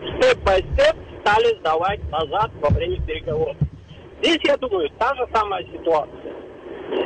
[0.00, 3.56] степ-бай-степ стали сдавать назад во время переговоров.
[4.22, 6.34] Здесь, я думаю, та же самая ситуация.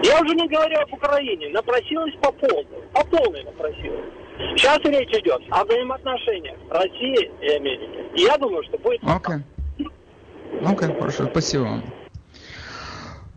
[0.04, 4.06] Я уже не говорю об Украине, напросилась по полной, по полной напросилась.
[4.56, 8.06] Сейчас речь идет о взаимоотношениях России и Америки.
[8.16, 9.00] И я думаю, что будет...
[9.02, 9.36] Окей.
[9.36, 9.42] Okay.
[10.64, 11.84] Окей, okay, хорошо, спасибо вам.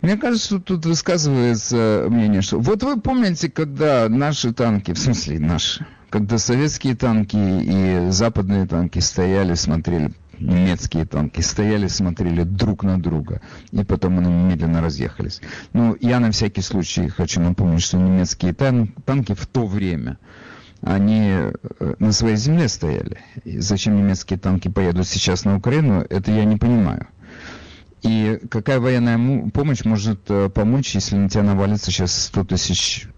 [0.02, 5.40] Мне кажется, что тут высказывается мнение, что вот вы помните, когда наши танки, в смысле
[5.40, 12.98] наши, когда советские танки и западные танки стояли, смотрели, немецкие танки стояли, смотрели друг на
[12.98, 13.42] друга,
[13.74, 15.42] и потом они медленно разъехались.
[15.74, 20.18] Ну, я на всякий случай хочу напомнить, что немецкие тан танки в то время,
[20.80, 21.52] они э,
[22.00, 23.18] на своей земле стояли.
[23.44, 27.08] И зачем немецкие танки поедут сейчас на Украину, это я не понимаю.
[28.04, 33.10] И какая военная помощь может э, помочь, если на тебя навалится сейчас 100 тысяч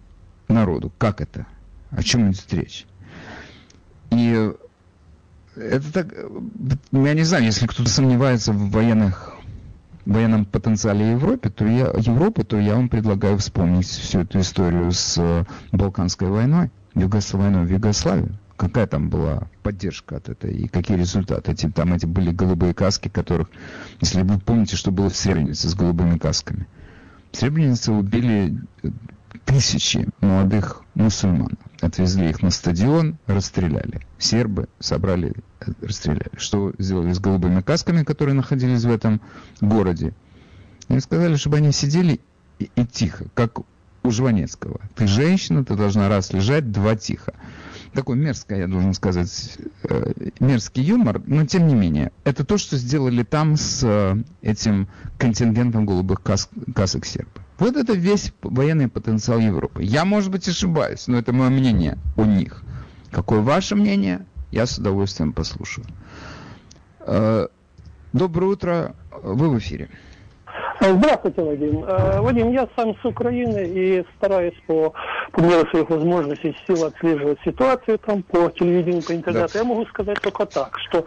[0.48, 0.92] народу?
[0.98, 1.46] Как это?
[1.92, 2.86] О чем идет речь?
[4.12, 4.52] И
[5.56, 6.14] это так...
[6.92, 9.34] Я не знаю, если кто-то сомневается в военных
[10.06, 15.18] военном потенциале Европы, то я, Европы, то я вам предлагаю вспомнить всю эту историю с
[15.18, 21.52] э, Балканской войной, войной в Югославию какая там была поддержка от этой и какие результаты.
[21.52, 23.50] Эти, там эти были голубые каски, которых,
[24.02, 26.68] если вы помните, что было в Сребренице с голубыми касками.
[27.32, 28.60] В Сребренице убили
[29.46, 31.58] тысячи молодых мусульман.
[31.82, 34.02] Отвезли их на стадион, расстреляли.
[34.18, 35.34] Сербы собрали,
[35.82, 36.32] расстреляли.
[36.38, 39.22] Что сделали с голубыми касками, которые находились в этом
[39.62, 40.14] городе?
[40.90, 42.20] Им сказали, чтобы они сидели
[42.60, 43.60] и, и тихо, как
[44.04, 44.82] у Жванецкого.
[44.96, 47.34] Ты женщина, ты должна раз лежать, два тихо
[47.98, 49.58] такой мерзкий, я должен сказать,
[49.90, 54.88] э, мерзкий юмор, но тем не менее, это то, что сделали там с э, этим
[55.18, 57.28] контингентом голубых кас касок серб.
[57.58, 59.82] Вот это весь военный потенциал Европы.
[59.84, 62.62] Я, может быть, ошибаюсь, но это мое мнение у них.
[63.10, 65.88] Какое ваше мнение, я с удовольствием послушаю.
[67.00, 67.48] Э,
[68.14, 69.90] доброе утро, вы в эфире.
[70.81, 71.85] Здравствуйте, Вадим.
[71.85, 74.93] Э, Вадим, я сам с Украины и стараюсь по,
[75.31, 79.53] по мере своих возможностей сил отслеживать ситуацию там по телевидению, по интернету.
[79.53, 79.59] Да.
[79.61, 81.07] Я могу сказать только так, что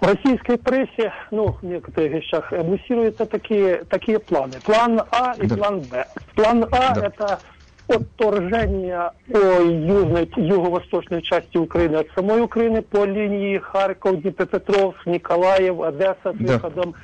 [0.00, 4.54] в российской прессе, ну, в некоторых вещах муссируются такие, такие планы.
[4.64, 5.56] План А и да.
[5.56, 6.06] план Б.
[6.36, 7.06] План А да.
[7.06, 7.40] это
[7.88, 16.32] отторжение по южной, юго-восточной части Украины от самой Украины по линии Харьков, Днепропетровск, Николаев, Одесса
[16.32, 16.54] с да.
[16.54, 16.94] выходом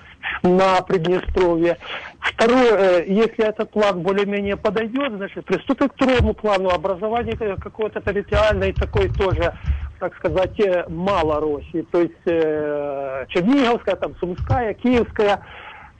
[0.44, 1.78] на Приднестровье.
[2.20, 8.74] Второе, э, если этот план более-менее подойдет, значит, приступить к второму плану образования какой-то территориальной
[8.74, 9.54] такой тоже
[10.02, 15.46] так сказать, э, Малороссии, то есть э, Черниговская, там, Сумская, Киевская,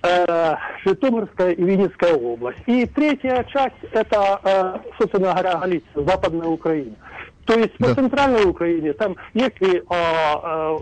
[0.02, 2.58] э, Житомирская и Винницкая область.
[2.66, 6.96] И третья часть это, э, собственно говоря, Галиция, Западная Украина.
[7.46, 7.88] То есть да.
[7.88, 10.78] по центральной Украине, там, если а, а,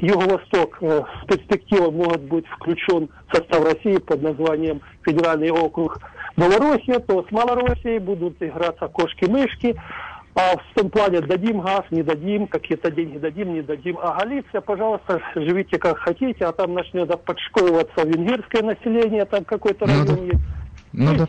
[0.00, 5.98] Юго-Восток а, с перспективой может быть включен в состав России под названием Федеральный округ
[6.36, 9.76] Новороссия, то с Малороссией будут играться кошки-мышки.
[10.34, 13.98] А в том плане дадим газ, не дадим, какие-то деньги дадим, не дадим.
[14.00, 19.92] А Галиция, пожалуйста, живите как хотите, а там начнет подшколиваться венгерское население, там какой-то ну,
[19.92, 20.22] район да.
[20.22, 20.44] есть.
[20.94, 21.28] Ну, да.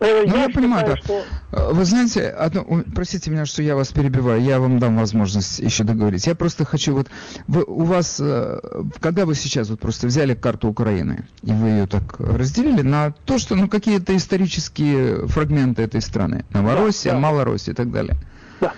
[0.00, 0.96] Э, ну, я, понимаю, да.
[0.96, 1.24] Что...
[1.52, 5.84] Э, вы знаете, одно, простите меня, что я вас перебиваю, я вам дам возможность еще
[5.84, 6.26] договорить.
[6.26, 7.08] Я просто хочу, вот,
[7.46, 8.60] вы, у вас, э,
[9.00, 13.38] когда вы сейчас вот просто взяли карту Украины, и вы ее так разделили на то,
[13.38, 17.20] что, ну, какие-то исторические фрагменты этой страны, Новороссия, да, да.
[17.20, 18.16] Малороссия и так далее.
[18.58, 18.72] Да.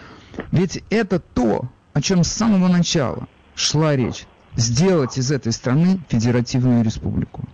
[0.51, 4.27] Ведь это то, о чем с самого начала шла речь.
[4.57, 7.49] Сделать из этой страны федеративную республику,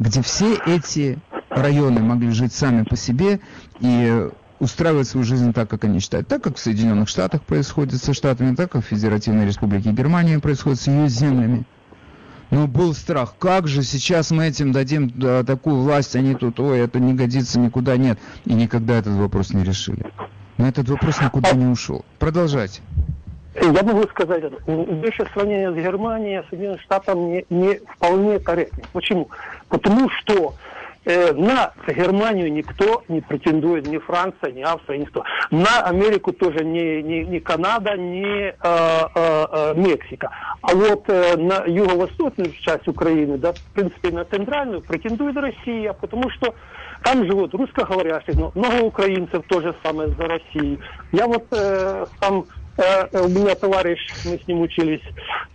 [0.00, 1.18] где все эти
[1.50, 3.40] районы могли жить сами по себе
[3.80, 4.28] и
[4.60, 6.28] устраивать свою жизнь так, как они считают.
[6.28, 10.80] Так, как в Соединенных Штатах происходит со Штатами, так, как в Федеративной Республике Германии происходит
[10.80, 11.64] с ее землями.
[12.50, 16.80] Но был страх, как же сейчас мы этим дадим да, такую власть, они тут, ой,
[16.80, 18.18] это не годится, никуда нет.
[18.46, 20.06] И никогда этот вопрос не решили.
[20.56, 22.04] Но этот вопрос никуда не ушел.
[22.18, 22.80] Продолжайте.
[23.54, 28.84] Я могу сказать, наше сравнение с Германией, Соединенными Штатами не, не вполне корректно.
[28.92, 29.28] Почему?
[29.68, 30.54] Потому что
[31.08, 35.24] э, на Германию никто не претендует, ни Франция, ни Австрия, никто.
[35.50, 38.56] На Америку тоже ни, ни, ни Канада, ни э, э,
[39.14, 40.30] э, Мексика.
[40.60, 46.30] А вот э, на юго-восточную часть Украины, да, в принципе, на центральную претендует Россия, потому
[46.30, 46.54] что
[47.02, 50.78] там живут русскоговорящие, но много украинцев тоже самое за Россию.
[51.12, 52.44] Я вот э, сам
[53.12, 55.02] у меня товарищ, мы с ним учились,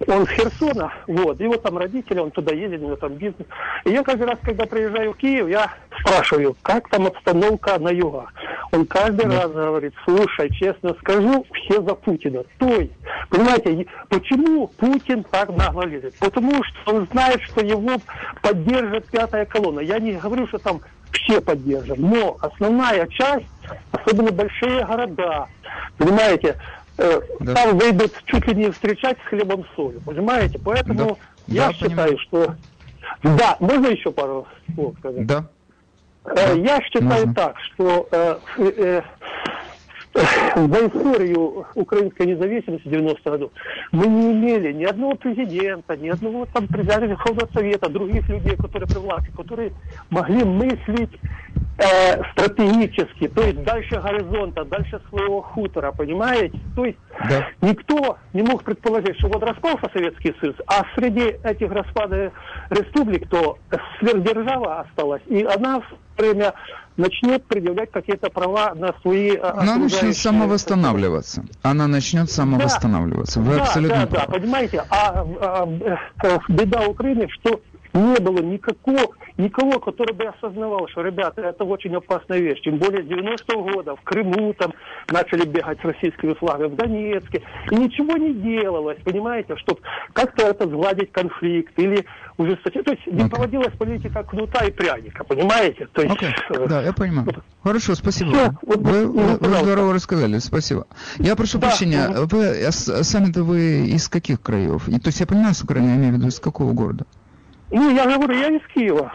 [0.07, 3.47] он с Херсона, вот, его там родители, он туда ездит, у него там бизнес.
[3.85, 5.71] И я каждый раз, когда приезжаю в Киев, я
[6.01, 8.33] спрашиваю, как там обстановка на югах.
[8.71, 12.43] Он каждый раз говорит, слушай, честно скажу, все за Путина.
[12.57, 12.91] То есть,
[13.33, 16.13] Понимаете, почему Путин так нагло лезет?
[16.19, 17.97] Потому что он знает, что его
[18.43, 19.79] поддержит пятая колонна.
[19.79, 23.47] Я не говорю, что там все поддержат, но основная часть,
[23.91, 25.47] особенно большие города,
[25.97, 26.55] понимаете, э,
[26.97, 27.53] да.
[27.53, 30.59] там выйдут чуть ли не встречать с хлебом солью, понимаете?
[30.63, 31.17] Поэтому
[31.47, 31.53] да.
[31.53, 32.17] я да, считаю, понимаю.
[32.19, 32.55] что...
[33.23, 35.25] Да, можно еще пару слов сказать?
[35.25, 35.45] Да.
[36.25, 37.35] Э, я считаю Можно.
[37.35, 39.01] так, что э, э,
[40.13, 43.51] за историю украинской независимости 90-х годов
[43.91, 48.87] мы не имели ни одного президента, ни одного там председателя Верховного Совета, других людей, которые
[48.87, 49.73] при власти, которые
[50.09, 51.11] могли мыслить
[51.79, 56.59] э, стратегически, то есть дальше горизонта, дальше своего хутора, понимаете?
[56.75, 56.97] То есть
[57.29, 57.47] да.
[57.61, 62.31] никто не мог предположить, что вот распался Советский Союз, а среди этих распада
[62.69, 63.57] республик то
[63.99, 65.81] сверхдержава осталась, и она
[66.17, 66.53] время
[66.97, 71.43] начнет предъявлять какие-то права на свои а, Она начнет самовосстанавливаться.
[71.61, 73.39] Она начнет самовосстанавливаться.
[73.39, 74.27] Да, Вы да, абсолютно да, правы.
[74.27, 75.67] Да, понимаете, а, а,
[76.23, 77.61] а беда Украины, что
[77.93, 79.07] не было никакого,
[79.37, 82.61] никого, который бы осознавал, что, ребята, это очень опасная вещь.
[82.61, 84.73] Тем более 90-го года в Крыму там
[85.11, 87.41] начали бегать с российскими флагами, в Донецке.
[87.71, 89.81] И ничего не делалось, понимаете, чтобы
[90.13, 92.05] как-то это сгладить конфликт или
[92.37, 92.83] ужесточить.
[92.85, 93.29] То есть не okay.
[93.29, 95.87] проводилась политика кнута и пряника, понимаете?
[95.93, 96.33] То есть, okay.
[96.49, 97.27] э, да, я понимаю.
[97.63, 98.31] Хорошо, спасибо.
[98.31, 100.85] Все, вот, вы, вы, вы здорово рассказали, спасибо.
[101.17, 104.87] Я прошу да, прощения, ну, вы, сами-то вы из каких краев?
[104.87, 107.05] И, то есть я понимаю, с Украины, я имею в виду, из какого города?
[107.71, 109.11] Ну, я говорю, я из Киева.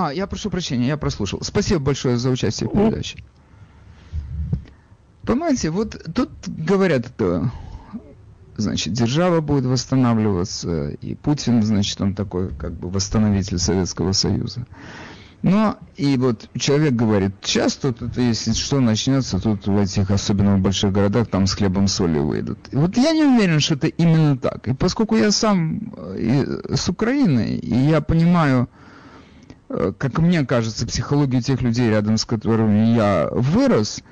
[0.00, 1.40] А, я прошу прощения, я прослушал.
[1.42, 3.18] Спасибо большое за участие в передаче.
[5.22, 7.50] Понимаете, вот тут говорят, что,
[8.56, 14.66] значит, держава будет восстанавливаться, и Путин, значит, он такой, как бы, восстановитель Советского Союза.
[15.42, 20.56] Но и вот человек говорит, сейчас тут, это, если что начнется, тут в этих, особенно
[20.56, 22.58] в больших городах, там с хлебом соли выйдут.
[22.72, 24.66] И вот я не уверен, что это именно так.
[24.68, 28.79] И поскольку я сам э, с Украины, и я понимаю, э,
[29.98, 34.02] как мне кажется, психологию тех людей, рядом с которыми я вырос,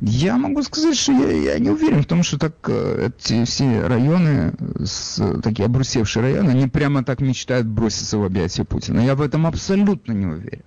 [0.00, 3.84] я могу сказать, что я, я не уверен в том, что так э, эти все
[3.84, 4.52] районы,
[4.84, 9.00] с, такие обрусевшие районы, они прямо так мечтают броситься в объятия Путина.
[9.00, 10.62] Я в этом абсолютно не уверен.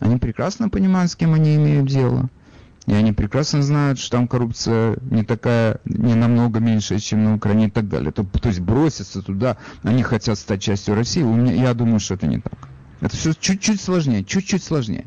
[0.00, 2.28] Они прекрасно понимают, с кем они имеют дело.
[2.86, 7.66] И они прекрасно знают, что там коррупция не такая, не намного меньше, чем на Украине
[7.66, 8.10] и так далее.
[8.10, 11.22] То, то есть броситься туда, они хотят стать частью России.
[11.22, 12.68] У меня, я думаю, что это не так.
[13.00, 15.06] Это все чуть-чуть сложнее, чуть-чуть сложнее.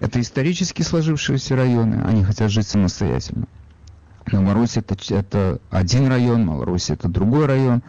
[0.00, 3.46] Это исторически сложившиеся районы, они хотят жить самостоятельно.
[4.30, 7.82] Новороссия это, это один район, Малороссия это другой район,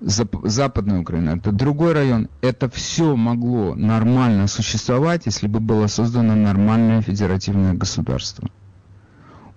[0.00, 2.28] Зап Западная Украина это другой район.
[2.40, 8.48] Это все могло нормально существовать, если бы было создано нормальное федеративное государство.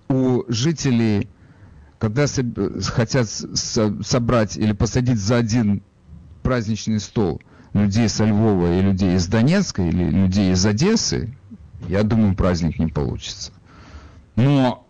[0.08, 1.28] У жителей,
[1.98, 5.82] когда хотят собрать или посадить за один
[6.42, 7.40] праздничный стол
[7.74, 11.34] людей со Львова и людей из Донецка или людей из Одессы,
[11.88, 13.52] я думаю, праздник не получится.
[14.36, 14.86] Но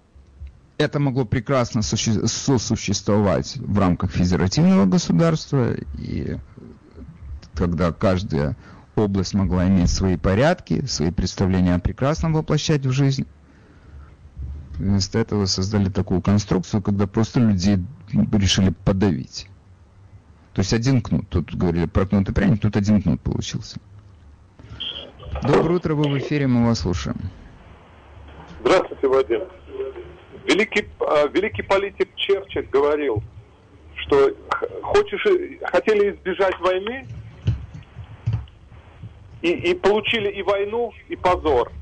[0.79, 6.39] это могло прекрасно сосуществовать в рамках федеративного государства, и
[7.55, 8.57] когда каждая
[8.97, 13.27] область могла иметь свои порядки, свои представления о прекрасном воплощать в жизнь.
[14.77, 17.79] Вместо этого создали такую конструкцию, когда просто людей
[18.13, 19.49] решили подавить.
[20.55, 23.79] То есть один кнут, тут говорили про кнут и пряник, тут один кнут получился.
[25.43, 27.17] Доброе утро, вы в эфире, мы вас слушаем.
[28.61, 29.41] Здравствуйте, Вадим.
[30.47, 33.23] Великий, а, великий политик Черчилль говорил,
[33.97, 34.31] что
[34.83, 35.25] хочешь,
[35.65, 37.07] хотели избежать войны,
[39.41, 41.73] и, и получили и войну, и позор.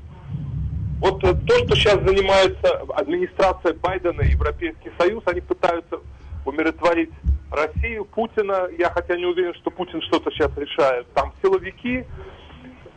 [0.99, 5.99] Вот э, то, что сейчас занимается администрация Байдена и Европейский Союз, они пытаются
[6.45, 7.11] умиротворить
[7.51, 8.67] Россию, Путина.
[8.77, 11.11] Я хотя не уверен, что Путин что-то сейчас решает.
[11.13, 12.05] Там силовики,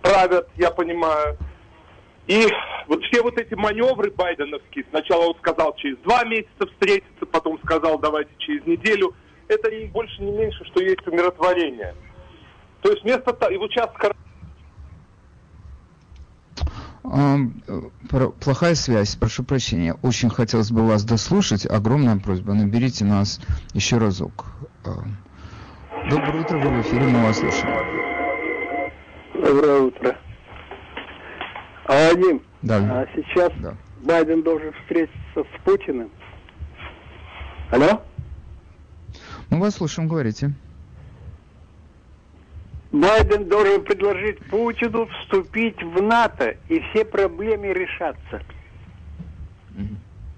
[0.03, 1.37] правят, я понимаю.
[2.27, 2.47] И
[2.87, 7.99] вот все вот эти маневры байденовские, сначала он сказал через два месяца встретиться, потом сказал
[7.99, 9.15] давайте через неделю,
[9.49, 11.95] это не больше, не меньше, что есть умиротворение.
[12.81, 13.91] То есть вместо того, и вот сейчас
[17.05, 19.95] Плохая связь, прошу прощения.
[20.03, 21.67] Очень хотелось бы вас дослушать.
[21.67, 23.41] Огромная просьба, наберите нас
[23.75, 24.47] еще разок.
[26.09, 27.75] Доброе утро, вы в эфире, мы вас слушаем.
[29.35, 30.19] Доброе утро.
[31.87, 32.77] А Вадим, да.
[32.79, 33.75] а сейчас да.
[34.03, 36.11] Байден должен встретиться с Путиным.
[37.71, 38.01] Алло?
[39.51, 40.55] Мы вас слушаем, говорите.
[42.95, 48.41] Байден должен предложить Путину вступить в НАТО, и все проблемы решатся.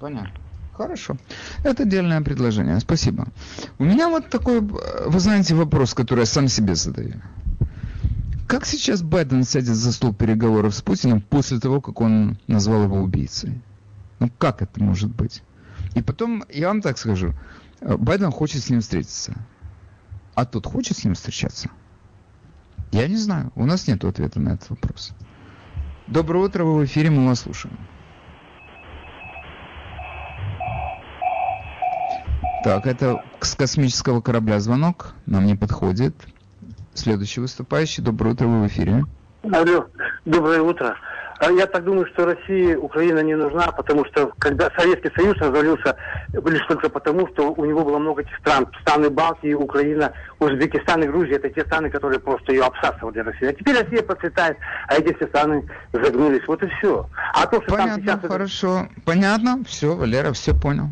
[0.00, 0.32] Понятно.
[0.72, 1.16] Хорошо.
[1.64, 2.80] Это отдельное предложение.
[2.80, 3.26] Спасибо.
[3.78, 7.20] У меня вот такой, вы знаете, вопрос, который я сам себе задаю.
[8.48, 12.96] Как сейчас Байден сядет за стол переговоров с Путиным после того, как он назвал его
[12.96, 13.60] убийцей?
[14.18, 15.42] Ну как это может быть?
[15.94, 17.34] И потом, я вам так скажу,
[17.82, 19.34] Байден хочет с ним встретиться.
[20.34, 21.68] А тот хочет с ним встречаться?
[22.96, 23.52] Я не знаю.
[23.56, 25.12] У нас нет ответа на этот вопрос.
[26.06, 27.76] Доброе утро, вы в эфире, мы вас слушаем.
[32.64, 35.12] Так, это с космического корабля звонок.
[35.26, 36.14] Нам не подходит.
[36.94, 38.00] Следующий выступающий.
[38.00, 39.04] Доброе утро, вы в эфире.
[39.42, 39.88] Алло,
[40.24, 40.96] доброе утро.
[41.38, 45.96] А я так думаю, что России Украина не нужна, потому что когда Советский Союз развалился,
[46.32, 48.66] лишь только потому, что у него было много этих стран.
[48.82, 51.36] Страны Балтии, Украина, Узбекистан и Грузия.
[51.36, 53.50] Это те страны, которые просто ее обсасывали Россию.
[53.50, 54.56] А теперь Россия процветает,
[54.88, 56.42] а эти все страны загнулись.
[56.46, 57.06] Вот и все.
[57.34, 58.30] А то, что Понятно, там сейчас...
[58.30, 58.88] хорошо.
[59.04, 60.88] Понятно, все, Валера, все понял.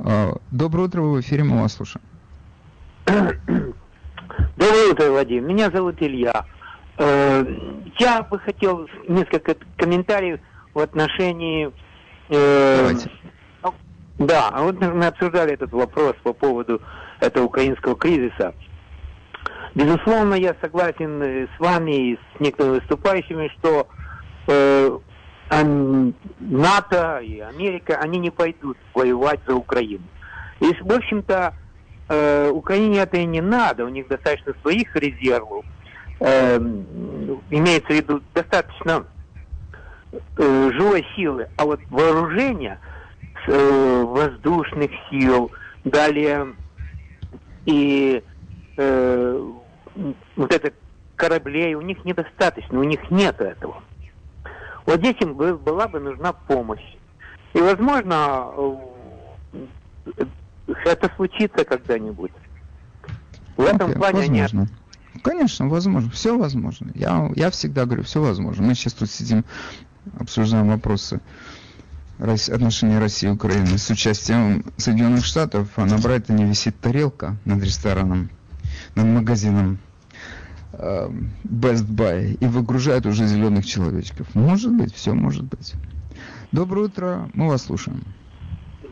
[0.00, 2.04] А, доброе утро, вы в эфире, мы вас слушаем.
[4.56, 5.46] Доброе утро, Вадим.
[5.46, 6.44] Меня зовут Илья.
[6.96, 7.44] Э,
[7.98, 10.40] я бы хотел несколько комментариев
[10.72, 11.70] в отношении...
[12.28, 13.10] Э, Давайте.
[14.18, 16.80] Да, а вот мы обсуждали этот вопрос по поводу
[17.18, 18.54] этого украинского кризиса.
[19.74, 23.88] Безусловно, я согласен э, с вами и с некоторыми выступающими, что
[24.46, 24.98] э,
[26.40, 30.04] НАТО и Америка, они не пойдут воевать за Украину.
[30.60, 31.54] И, в общем-то,
[32.08, 35.64] э, Украине это и не надо, у них достаточно своих резервов
[36.20, 36.56] э,
[37.50, 39.06] имеется в виду достаточно
[40.12, 42.78] э, живой силы, а вот вооружение
[43.46, 45.50] э, воздушных сил,
[45.84, 46.54] далее
[47.66, 48.22] и
[48.76, 49.52] э,
[50.36, 50.72] вот это
[51.16, 53.82] кораблей, у них недостаточно, у них нет этого.
[54.86, 56.96] Вот здесь им была бы нужна помощь.
[57.54, 58.50] И, возможно,
[60.16, 60.24] э,
[60.84, 62.32] это случится когда-нибудь.
[63.56, 64.60] В этом okay, плане возможно.
[64.60, 64.70] нет.
[65.24, 66.92] Конечно, возможно, все возможно.
[66.94, 68.62] Я, я всегда говорю, все возможно.
[68.62, 69.42] Мы сейчас тут сидим,
[70.20, 71.22] обсуждаем вопросы
[72.18, 78.28] отношений России и Украины с участием Соединенных Штатов, а на Брайтоне висит тарелка над рестораном,
[78.96, 79.78] над магазином
[80.74, 81.08] э,
[81.42, 84.26] Best Buy и выгружают уже зеленых человечков.
[84.34, 85.72] Может быть, все может быть.
[86.52, 88.04] Доброе утро, мы вас слушаем.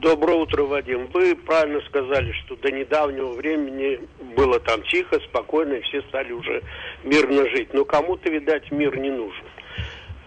[0.03, 1.07] Доброе утро, Вадим.
[1.15, 4.01] Вы правильно сказали, что до недавнего времени
[4.35, 6.61] было там тихо, спокойно, и все стали уже
[7.05, 7.73] мирно жить.
[7.73, 9.45] Но кому-то, видать, мир не нужен.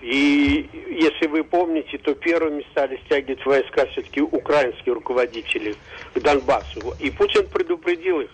[0.01, 5.75] И если вы помните, то первыми стали стягивать войска все-таки украинские руководители
[6.13, 6.93] к Донбассу.
[7.01, 8.29] И Путин предупредил их,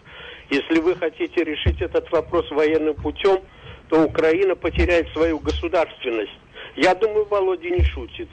[0.52, 3.40] если вы хотите решить этот вопрос военным путем,
[3.90, 6.38] то Украина потеряет свою государственность.
[6.76, 8.30] Я думаю, Володя не шутит.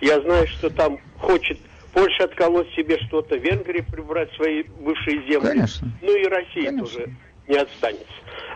[0.00, 1.58] Я знаю, что там хочет
[1.98, 5.48] Польша отколоть себе что-то, Венгрия прибрать свои бывшие земли.
[5.48, 5.88] Конечно.
[6.00, 6.86] Ну и Россия Конечно.
[6.86, 7.10] тоже
[7.48, 8.06] не отстанется.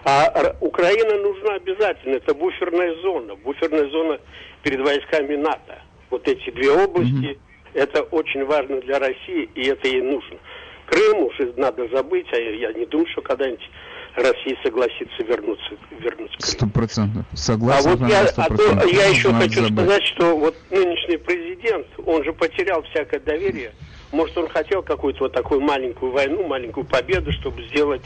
[0.05, 2.15] А Украина нужна обязательно.
[2.15, 3.35] Это буферная зона.
[3.37, 4.21] Буферная зона
[4.63, 5.83] перед войсками НАТО.
[6.11, 7.41] Вот эти две области, угу.
[7.75, 10.39] это очень важно для России, и это ей нужно.
[10.87, 13.69] Крым уж надо забыть, а я не думаю, что когда-нибудь
[14.17, 17.25] Россия согласится вернуться, вернуться к Сто процентов.
[17.33, 17.91] Согласен.
[17.91, 19.85] А вот я, а то, я еще Надо хочу забыть.
[19.85, 23.73] сказать, что вот нынешний президент, он же потерял всякое доверие.
[24.13, 28.03] Может, он хотел какую-то вот такую маленькую войну, маленькую победу, чтобы сделать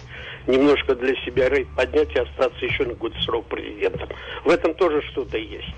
[0.47, 4.09] немножко для себя рейд поднять и остаться еще на год срок президентом.
[4.45, 5.75] В этом тоже что-то есть.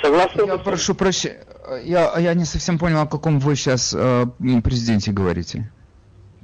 [0.00, 0.42] Согласны?
[0.46, 1.44] Я прошу прощения.
[1.82, 4.26] Я, я не совсем понял, о каком вы сейчас э,
[4.62, 5.70] президенте говорите,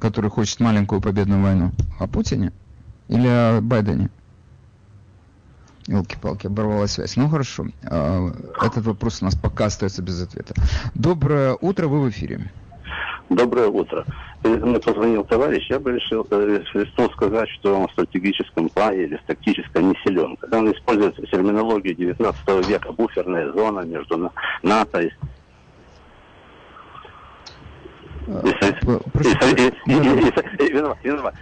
[0.01, 1.71] который хочет маленькую победную войну.
[2.01, 2.53] О Путине?
[3.09, 4.11] Или о Байдене?
[5.87, 7.17] Елки-палки, оборвалась связь.
[7.17, 8.31] Ну хорошо, а,
[8.61, 10.55] этот вопрос у нас пока остается без ответа.
[10.95, 12.51] Доброе утро, вы в эфире.
[13.31, 14.05] Доброе утро.
[14.43, 19.17] Мне позвонил товарищ, я бы решил, э, решил сказать, что он в стратегическом плане или
[19.17, 20.37] в тактическом не силен.
[20.37, 24.33] Когда он использует терминологию 19 века, буферная зона между
[24.63, 25.11] НАТО и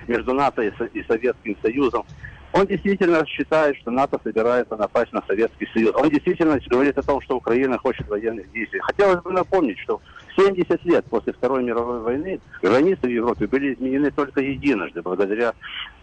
[0.06, 2.04] между НАТО и Советским Союзом.
[2.52, 5.94] Он действительно считает, что НАТО собирается напасть на Советский Союз.
[5.94, 8.80] Он действительно говорит о том, что Украина хочет военных действий.
[8.80, 10.00] Хотелось бы напомнить, что
[10.36, 15.52] 70 лет после Второй мировой войны границы в Европе были изменены только единожды благодаря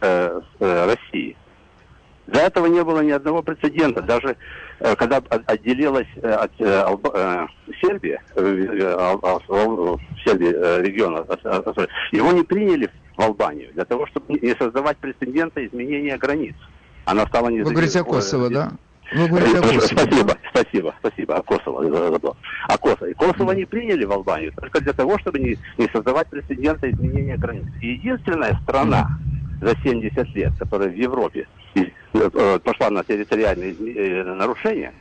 [0.02, 1.36] э, э, России.
[2.28, 4.02] До этого не было ни одного прецедента.
[4.02, 4.38] Даже
[4.98, 7.48] когда отделилась э, от э,
[7.82, 11.26] Сербии, Сербии региона,
[12.12, 16.56] его не приняли в Албанию для того, чтобы не создавать прецедента изменения границ.
[17.06, 18.72] Она стала не Вы говорите о Косово, да?
[19.14, 19.88] Вы говорите о Косово.
[19.88, 21.36] Спасибо, спасибо, спасибо.
[21.36, 22.36] О Косово.
[22.68, 23.10] А Косово?
[23.10, 27.38] И Косово не приняли в Албанию только для того, чтобы не, не создавать прецедента изменения
[27.38, 27.66] границ.
[27.82, 29.08] И единственная страна
[29.62, 31.63] за 70 лет, которая в Европе э,
[32.64, 34.94] пошла на территориальные э, нарушения,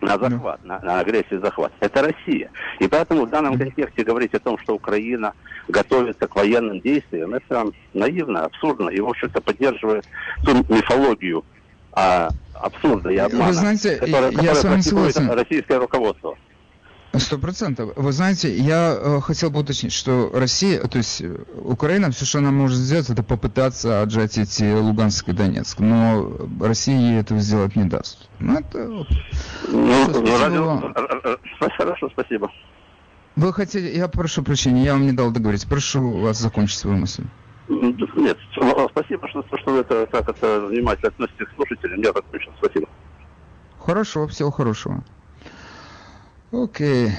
[0.00, 1.72] на захват, на, на агрессию захват.
[1.80, 2.50] Это Россия.
[2.78, 5.34] И поэтому в данном контексте говорить о том, что Украина
[5.68, 10.06] готовится к военным действиям, это наивно, абсурдно и, в общем-то, поддерживает
[10.44, 11.44] ту мифологию
[11.92, 15.30] а, абсурда и обмана, Вы знаете, которая, я которая с вами согласен.
[15.30, 16.36] российское руководство.
[17.18, 17.90] Сто процентов.
[17.96, 22.38] Вы знаете, я э, хотел бы уточнить, что Россия, то есть э, Украина, все, что
[22.38, 25.80] она может сделать, это попытаться отжать эти Луганск и Донецк.
[25.80, 28.28] Но Россия ей этого сделать не даст.
[28.38, 28.88] Ну, это...
[28.88, 29.08] вот.
[29.68, 30.84] Ну, Что, спасибо радио- вам.
[30.84, 31.40] р- р-
[31.76, 32.48] Хорошо, спасибо.
[33.34, 33.88] Вы хотели...
[33.96, 35.66] Я прошу прощения, я вам не дал договорить.
[35.68, 37.24] Прошу вас закончить свою мысль.
[37.68, 38.38] Нет,
[38.90, 42.00] спасибо, что, что вы это, так это внимательно относитесь к слушателям.
[42.02, 42.52] Я закончил.
[42.62, 42.88] Спасибо.
[43.80, 45.02] Хорошо, всего хорошего.
[46.52, 47.10] Окей.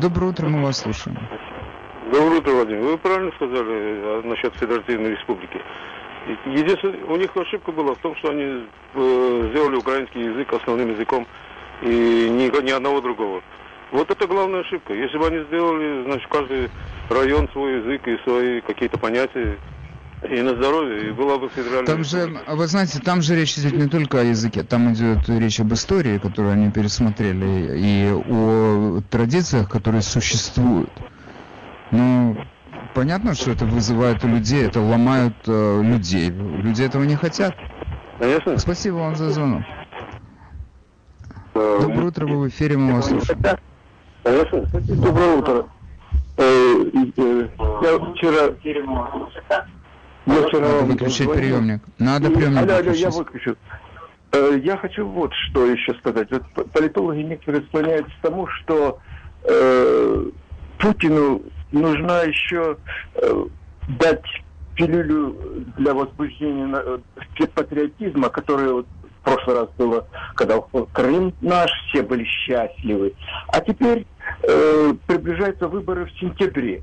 [0.00, 1.18] Доброе утро, мы вас слушаем.
[2.10, 2.80] Доброе утро, Владимир.
[2.80, 5.60] Вы правильно сказали э, насчет Федеративной Республики.
[6.46, 8.64] Единственное, у них ошибка была в том, что они
[8.94, 11.26] э, сделали украинский язык основным языком
[11.82, 13.42] и ни, ни одного другого.
[13.92, 14.94] Вот это главная ошибка.
[14.94, 16.70] Если бы они сделали, значит, каждый
[17.10, 19.58] район свой язык и свои какие-то понятия,
[20.22, 23.72] и на здоровье, и была бы федеральная Там же, вы знаете, там же речь идет
[23.74, 29.68] не только о языке, там идет речь об истории, которую они пересмотрели, и о традициях,
[29.68, 30.90] которые существуют.
[31.92, 32.36] Ну,
[32.94, 36.30] понятно, что это вызывает у людей, это ломают э, людей.
[36.30, 37.54] Люди этого не хотят.
[38.18, 38.58] Конечно.
[38.58, 39.62] Спасибо вам за звонок.
[41.54, 43.40] Доброе утро, вы в эфире, мы вас слушаем.
[44.24, 45.66] Доброе утро.
[46.36, 46.84] Э,
[47.16, 47.48] э,
[47.82, 48.54] Я вчера...
[50.34, 51.34] Я вчера Надо выключить звонил.
[51.42, 51.80] приемник.
[51.98, 53.56] Надо И- приемник Алло, алло, я выключу.
[54.32, 56.28] Э, Я хочу вот что еще сказать.
[56.30, 58.98] Вот политологи некоторые склоняются к тому, что
[59.44, 60.24] э,
[60.78, 62.76] Путину нужна еще
[63.14, 63.44] э,
[64.00, 64.24] дать
[64.74, 65.34] пилюлю
[65.78, 68.86] для возбуждения э, патриотизма, который вот
[69.20, 70.60] в прошлый раз было, когда
[70.92, 73.14] Крым наш, все были счастливы.
[73.48, 74.06] А теперь
[74.42, 76.82] э, приближаются выборы в сентябре.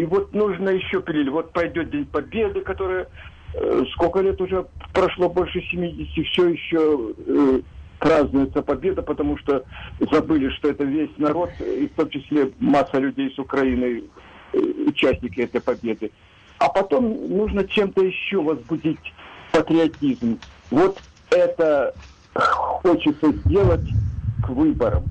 [0.00, 1.28] И вот нужно еще пилили.
[1.28, 3.04] Вот пойдет День Победы, который
[3.52, 7.60] э, сколько лет уже прошло, больше 70, все еще э,
[7.98, 9.62] празднуется победа, потому что
[10.10, 14.04] забыли, что это весь народ, и в том числе масса людей с Украины,
[14.54, 16.10] э, участники этой победы.
[16.56, 19.12] А потом нужно чем-то еще возбудить
[19.52, 20.38] патриотизм.
[20.70, 20.98] Вот
[21.30, 21.94] это
[22.32, 23.86] хочется сделать
[24.42, 25.04] к выборам.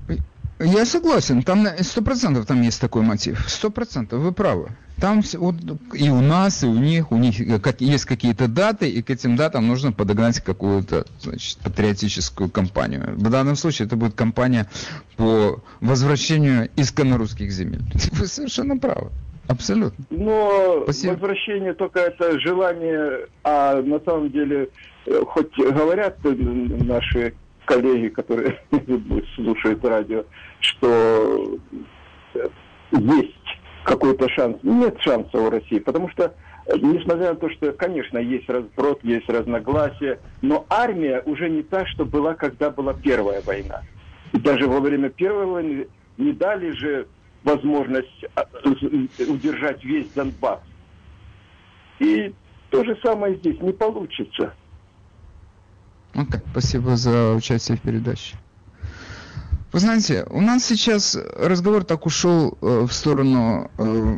[0.60, 3.46] Я согласен, там сто процентов там есть такой мотив.
[3.48, 4.72] Сто процентов, вы правы.
[5.00, 5.56] Там вот
[5.94, 9.10] и у нас, и у них, у них э, как, есть какие-то даты, и к
[9.10, 13.14] этим датам нужно подогнать какую-то, значит, патриотическую кампанию.
[13.16, 14.68] В данном случае это будет кампания
[15.16, 17.82] по возвращению исконно русских земель.
[18.12, 19.12] Вы совершенно правы.
[19.48, 20.04] Абсолютно.
[20.10, 24.70] Но возвращение только это желание, а на самом деле,
[25.06, 27.34] э, хоть говорят наши
[27.70, 28.60] коллеги, которые
[29.36, 30.26] слушают радио,
[30.60, 31.60] что
[32.34, 32.48] э,
[32.92, 33.36] есть
[33.84, 34.58] какой-то шанс.
[34.64, 36.34] Нет шанса у России, потому что,
[36.66, 41.86] э, несмотря на то, что, конечно, есть разброд, есть разногласия, но армия уже не та,
[41.86, 43.84] что была, когда была Первая война.
[44.34, 47.08] И даже во время Первой войны не дали же
[47.44, 48.48] возможность а,
[49.28, 50.60] удержать весь Донбасс.
[52.00, 52.34] И
[52.72, 54.54] то же самое здесь не получится.
[56.14, 58.38] Окей, спасибо за участие в передаче.
[59.72, 64.18] Вы знаете, у нас сейчас разговор так ушел э, в сторону э,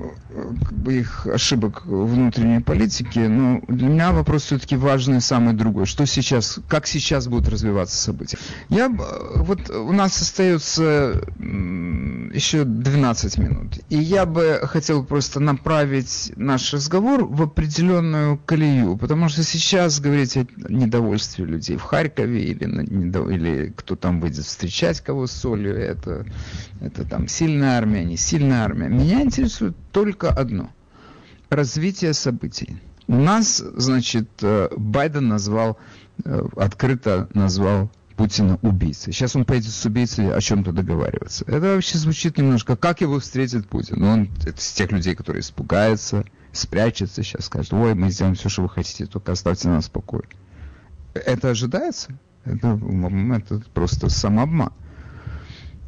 [0.64, 5.86] как бы их ошибок внутренней политики, но для меня вопрос все-таки важный самый другой.
[5.88, 8.38] Что сейчас, как сейчас будут развиваться события?
[8.70, 16.32] Я, э, вот у нас остается еще 12 минут, и я бы хотел просто направить
[16.38, 23.34] наш разговор в определенную колею, потому что сейчас говорить о недовольстве людей в Харькове или,
[23.34, 26.26] или кто там выйдет встречать кого с солью, это,
[26.80, 28.88] это там сильная армия, не сильная армия.
[28.88, 30.70] Меня интересует только одно.
[31.50, 32.78] Развитие событий.
[33.08, 35.78] У нас, значит, э, Байден назвал,
[36.24, 39.12] э, открыто назвал Путина убийцей.
[39.12, 41.44] Сейчас он поедет с убийцей о чем-то договариваться.
[41.48, 44.04] Это вообще звучит немножко, как его встретит Путин.
[44.04, 48.62] Он это с тех людей, которые испугаются, спрячутся, сейчас скажут, ой, мы сделаем все, что
[48.62, 50.24] вы хотите, только оставьте нас в покое.
[51.14, 52.18] Это ожидается?
[52.46, 52.80] Это,
[53.36, 54.74] это просто самообман.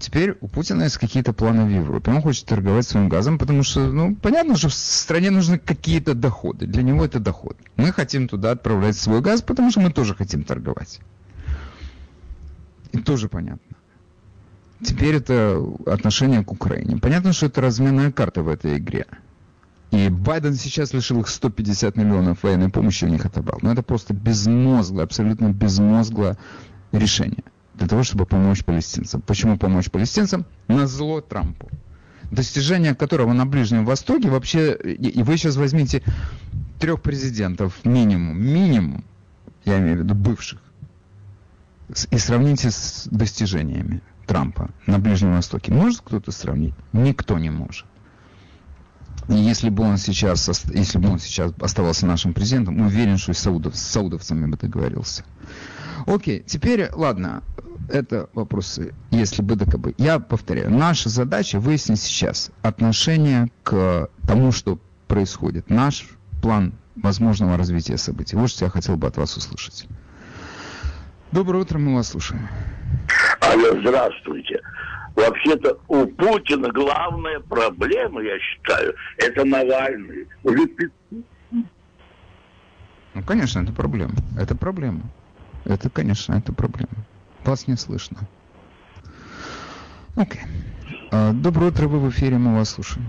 [0.03, 2.11] Теперь у Путина есть какие-то планы в Европе.
[2.11, 6.67] Он хочет торговать своим газом, потому что, ну, понятно, что в стране нужны какие-то доходы.
[6.67, 7.55] Для него это доход.
[7.77, 10.99] Мы хотим туда отправлять свой газ, потому что мы тоже хотим торговать.
[12.91, 13.77] И тоже понятно.
[14.83, 16.97] теперь это отношение к Украине.
[16.97, 19.05] Понятно, что это разменная карта в этой игре.
[19.91, 23.59] И Байден сейчас лишил их 150 миллионов военной помощи, у них отобрал.
[23.61, 26.37] Но это просто безмозглое, абсолютно безмозглое
[26.91, 27.45] решение
[27.75, 29.21] для того, чтобы помочь палестинцам.
[29.21, 30.45] Почему помочь палестинцам?
[30.67, 31.69] На зло Трампу.
[32.31, 34.73] Достижение которого на Ближнем Востоке вообще...
[34.75, 36.01] И вы сейчас возьмите
[36.79, 39.03] трех президентов минимум, минимум,
[39.65, 40.59] я имею в виду бывших,
[42.09, 45.71] и сравните с достижениями Трампа на Ближнем Востоке.
[45.71, 46.73] Может кто-то сравнить?
[46.91, 47.85] Никто не может.
[49.29, 53.35] И если бы он сейчас, если бы он сейчас оставался нашим президентом, уверен, что и
[53.35, 55.23] саудов, с саудовцами бы договорился.
[56.05, 57.43] Окей, теперь, ладно,
[57.89, 59.93] это вопросы, если бы да бы.
[59.97, 65.69] Я повторяю, наша задача выяснить сейчас отношение к тому, что происходит.
[65.69, 66.07] Наш
[66.41, 68.35] план возможного развития событий.
[68.35, 69.87] Вот что я хотел бы от вас услышать.
[71.31, 72.47] Доброе утро, мы вас слушаем.
[73.41, 74.61] Алло, здравствуйте.
[75.15, 80.27] Вообще-то у Путина главная проблема, я считаю, это Навальный.
[83.13, 84.15] Ну, конечно, это проблема.
[84.39, 85.01] Это проблема.
[85.65, 87.05] Это, конечно, это проблема.
[87.45, 88.17] Вас не слышно.
[90.15, 90.41] Окей.
[91.11, 93.05] А, доброе утро, вы в эфире, мы вас слушаем.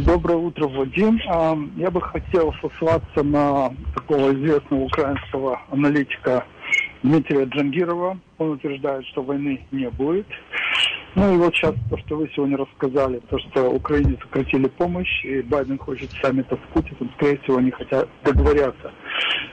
[0.00, 1.18] Доброе утро, Вадим.
[1.28, 6.44] А, я бы хотел сослаться на такого известного украинского аналитика
[7.02, 8.18] Дмитрия Джангирова.
[8.38, 10.26] Он утверждает, что войны не будет.
[11.14, 15.42] Ну и вот сейчас то, что вы сегодня рассказали, то, что Украине сократили помощь, и
[15.42, 18.92] Байден хочет саммита с Путиным, скорее всего, они хотят договорятся.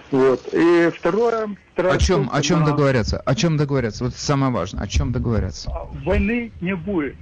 [0.10, 0.42] Вот.
[0.54, 1.56] И второе...
[1.76, 2.66] О чем, о чем на...
[2.68, 3.20] договорятся?
[3.20, 4.06] О чем договорятся?
[4.06, 4.84] Вот самое важное.
[4.84, 5.70] О чем договорятся?
[5.72, 7.16] А, войны не будет.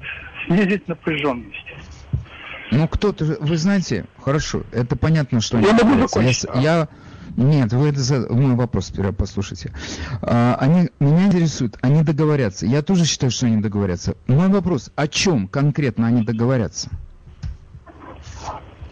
[0.45, 1.65] Снизить напряженность.
[2.71, 3.25] Ну, кто-то...
[3.41, 5.59] Вы знаете, хорошо, это понятно, что...
[5.59, 6.45] Я могу закончить.
[6.55, 6.87] Я, я
[7.37, 9.71] нет, вы это за мой вопрос послушайте.
[10.21, 12.65] А, они меня интересуют, они договорятся.
[12.65, 14.15] Я тоже считаю, что они договорятся.
[14.27, 16.89] Мой вопрос: о чем конкретно они договорятся?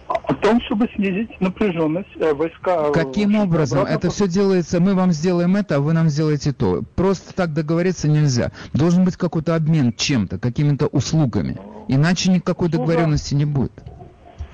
[0.07, 2.89] О том, чтобы снизить напряженность э, войска.
[2.89, 3.79] Э, Каким образом?
[3.79, 3.97] Обратно...
[3.97, 6.83] Это все делается, мы вам сделаем это, а вы нам сделаете то.
[6.95, 8.51] Просто так договориться нельзя.
[8.73, 11.57] Должен быть какой-то обмен чем-то, какими-то услугами.
[11.87, 12.85] Иначе никакой Услуга...
[12.85, 13.71] договоренности не будет.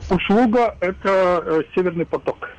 [0.10, 2.50] Услуга– это э, Северный поток.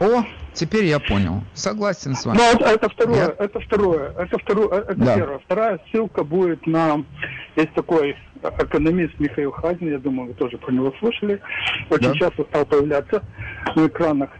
[0.00, 0.24] О,
[0.54, 1.42] теперь я понял.
[1.54, 2.38] Согласен с вами.
[2.38, 3.44] Ну, это, это второе, я...
[3.44, 5.16] это второе, это второе, э, это да.
[5.16, 5.38] первое.
[5.40, 7.04] Вторая ссылка будет на,
[7.56, 11.40] есть такой экономист Михаил Хазин, я думаю, вы тоже про него слышали,
[11.90, 12.14] очень да.
[12.14, 13.22] часто стал появляться
[13.76, 14.30] на экранах.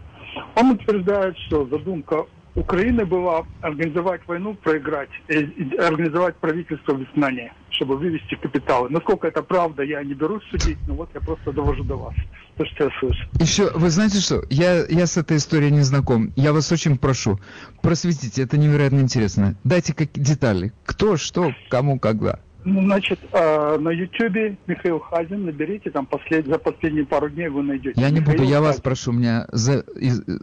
[0.55, 7.97] Он утверждает, что задумка Украины была организовать войну, проиграть, и организовать правительство в изгнании, чтобы
[7.97, 8.89] вывести капиталы.
[8.89, 12.13] Насколько это правда, я не берусь судить, но вот я просто довожу до вас.
[12.57, 13.25] То, что я слышу.
[13.39, 16.31] Еще, вы знаете что, я, я с этой историей не знаком.
[16.35, 17.39] Я вас очень прошу,
[17.81, 19.55] просветите, это невероятно интересно.
[19.63, 20.71] Дайте как детали.
[20.85, 22.39] Кто, что, кому, когда.
[22.65, 26.47] Ну, значит, э, на Ютубе Михаил Хазин, наберите, там послед...
[26.47, 27.99] за последние пару дней вы найдете.
[27.99, 28.67] Я не Михаил буду, я Хазин.
[28.67, 29.83] вас прошу, меня за...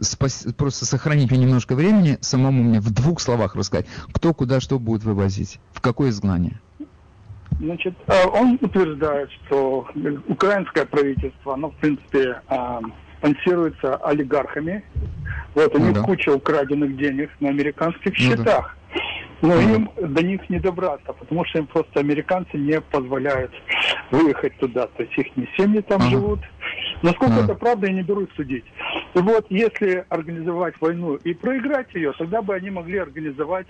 [0.01, 0.45] спас...
[0.55, 5.03] просто сохранить мне немножко времени, самому мне в двух словах рассказать, кто куда что будет
[5.03, 6.59] вывозить, в какое изгнание.
[7.59, 9.87] Значит, э, он утверждает, что
[10.27, 12.79] украинское правительство, оно, в принципе, э,
[13.17, 14.83] спонсируется олигархами.
[15.53, 16.01] Вот, у ну, них да.
[16.01, 18.45] куча украденных денег на американских ну, счетах.
[18.45, 18.80] Да.
[19.41, 23.51] Но им до них не добраться, потому что им просто американцы не позволяют
[24.11, 24.87] выехать туда.
[24.87, 25.27] То есть их
[25.57, 26.39] семьи там живут.
[27.01, 28.65] Насколько это правда, я не берусь судить.
[29.15, 33.67] И вот если организовать войну и проиграть ее, тогда бы они могли организовать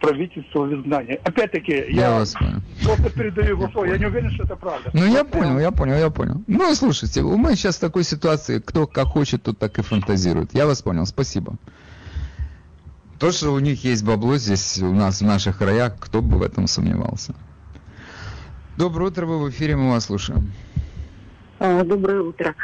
[0.00, 1.20] правительство в изгнании.
[1.22, 2.34] Опять-таки, я, я вас
[2.82, 3.86] просто передаю его слово.
[3.86, 4.90] Я не уверен, что это правда.
[4.94, 6.42] Ну, я понял, я понял, я понял.
[6.46, 10.54] Ну, слушайте, мы сейчас в такой ситуации, кто как хочет, тот так и фантазирует.
[10.54, 11.56] Я вас понял, спасибо.
[13.20, 16.42] То, что у них есть бабло здесь, у нас в наших краях, кто бы в
[16.42, 17.34] этом сомневался.
[18.78, 20.50] Доброе утро, вы в эфире, мы вас слушаем.
[21.58, 22.54] А, доброе утро.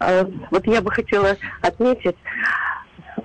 [0.00, 2.16] А, вот я бы хотела отметить,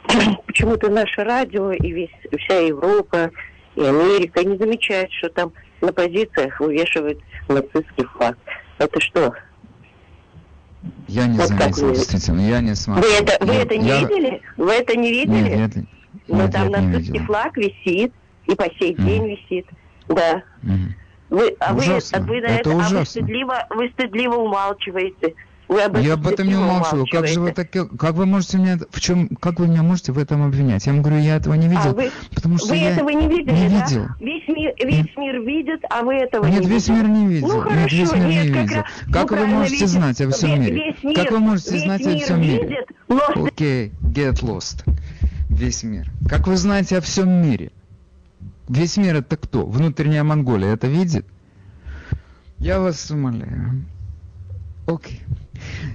[0.45, 3.31] почему-то наше радио и весь, вся Европа
[3.75, 7.17] и Америка не замечают, что там на позициях вывешивают
[7.49, 8.37] нацистский флаг.
[8.77, 9.33] Это что?
[11.07, 13.09] Я не вот заметил, действительно, я не смотрел.
[13.09, 14.01] Вы это, вы я, это не я...
[14.01, 14.41] видели?
[14.57, 15.55] Вы это не видели?
[15.55, 15.85] Нет, нет,
[16.27, 18.13] но ну, там нацистский флаг висит
[18.47, 19.05] и по сей mm.
[19.05, 19.67] день висит.
[20.07, 20.43] Да.
[20.63, 20.89] Mm.
[21.29, 22.19] Вы, а ужасно.
[22.19, 25.35] вы, вы, это, это а вы стыдливо, вы стыдливо умалчиваете.
[25.67, 27.07] Вы об я об этом не умалчиваю.
[27.11, 30.19] Как же вы так, как вы можете меня, в чем, как вы меня можете в
[30.19, 30.85] этом обвинять?
[30.85, 33.27] Я вам говорю, я этого не видел, а вы, потому что вы я этого не
[33.27, 33.85] видели, не да?
[33.85, 34.05] видел.
[34.19, 37.01] Весь мир, весь мир видит, а вы этого нет, не весь видели.
[37.01, 37.47] мир не видел.
[37.47, 38.83] Ну, хорошо, нет, весь мир нет, не видел.
[39.11, 40.75] Как, как ну, вы можете видит, знать о всем мире?
[40.75, 42.61] Весь мир, как вы можете знать о всем мире?
[42.61, 42.85] Видит.
[43.07, 44.83] Окей, okay, get lost
[45.49, 46.11] весь мир.
[46.27, 47.71] Как вы знаете о всем мире?
[48.67, 49.65] Весь мир это кто?
[49.65, 51.25] Внутренняя Монголия это видит?
[52.57, 53.85] Я вас умоляю.
[54.87, 55.21] Окей.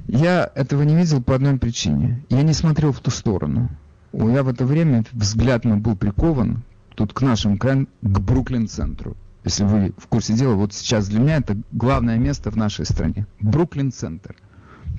[0.07, 2.25] Я этого не видел по одной причине.
[2.29, 3.71] Я не смотрел в ту сторону.
[4.13, 9.17] Я в это время взгляд мой был прикован тут к нашим к Бруклин-центру.
[9.45, 13.27] Если вы в курсе дела, вот сейчас для меня это главное место в нашей стране.
[13.41, 14.37] Бруклин-центр.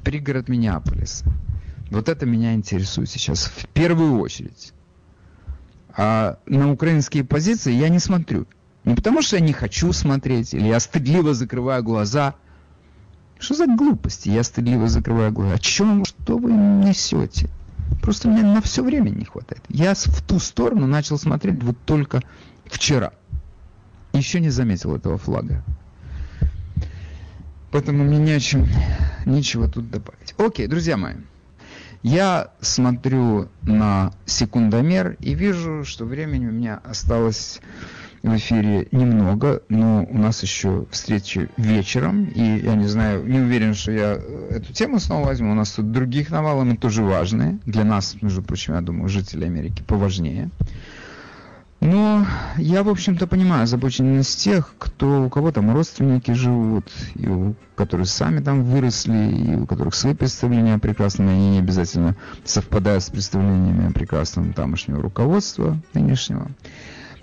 [0.03, 1.25] Пригород Миннеаполиса.
[1.91, 4.71] Вот это меня интересует сейчас в первую очередь.
[5.95, 8.47] А на украинские позиции я не смотрю.
[8.85, 12.35] Не потому что я не хочу смотреть, или я стыдливо закрываю глаза.
[13.39, 14.29] Что за глупости?
[14.29, 15.55] Я стыдливо закрываю глаза.
[15.55, 17.49] О чем, что вы несете?
[18.01, 19.61] Просто мне на все время не хватает.
[19.67, 22.21] Я в ту сторону начал смотреть вот только
[22.65, 23.11] вчера.
[24.13, 25.61] Еще не заметил этого флага.
[27.71, 28.65] Поэтому мне не чем,
[29.25, 30.33] нечего тут добавить.
[30.37, 31.15] Окей, друзья мои.
[32.03, 37.61] Я смотрю на секундомер и вижу, что времени у меня осталось
[38.23, 43.73] в эфире немного, но у нас еще встречи вечером, и я не знаю, не уверен,
[43.73, 45.51] что я эту тему снова возьму.
[45.51, 47.59] У нас тут других навалов, тоже важные.
[47.65, 50.49] Для нас, между прочим, я думаю, жителей Америки поважнее.
[51.81, 52.27] Но
[52.57, 58.05] я, в общем-то, понимаю озабоченность тех, кто, у кого там родственники живут, и у которые
[58.05, 63.03] сами там выросли, и у которых свои представления о прекрасном, и они не обязательно совпадают
[63.03, 66.51] с представлениями о прекрасном тамошнего руководства нынешнего.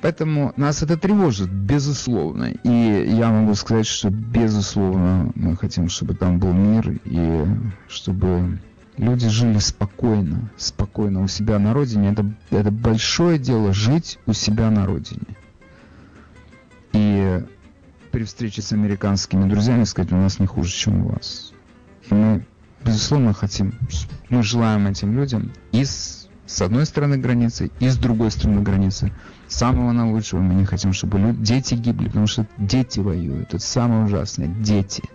[0.01, 2.53] Поэтому нас это тревожит, безусловно.
[2.65, 7.47] И я могу сказать, что, безусловно, мы хотим, чтобы там был мир, и
[7.89, 8.59] чтобы
[8.99, 12.11] люди жили спокойно, спокойно у себя на родине.
[12.11, 15.37] Это, это большое дело жить у себя на родине.
[16.93, 17.45] И
[18.11, 21.53] при встрече с американскими друзьями сказать, у нас не хуже, чем у вас.
[22.11, 22.45] И мы,
[22.85, 23.75] безусловно, хотим,
[24.29, 29.13] мы желаем этим людям и с, с одной стороны границы, и с другой стороны границы
[29.47, 30.41] самого наилучшего.
[30.41, 33.55] Мы не хотим, чтобы люди, дети гибли, потому что дети воюют.
[33.55, 34.49] Это самое ужасное.
[34.49, 35.03] Дети–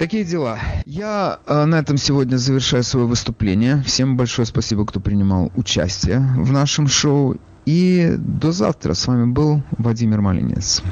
[0.00, 0.58] Такие дела.
[0.86, 3.82] Я э, на этом сегодня завершаю свое выступление.
[3.82, 7.36] Всем большое спасибо, кто принимал участие в нашем шоу.
[7.66, 8.94] И до завтра.
[8.94, 10.82] С вами был Владимир Малинец.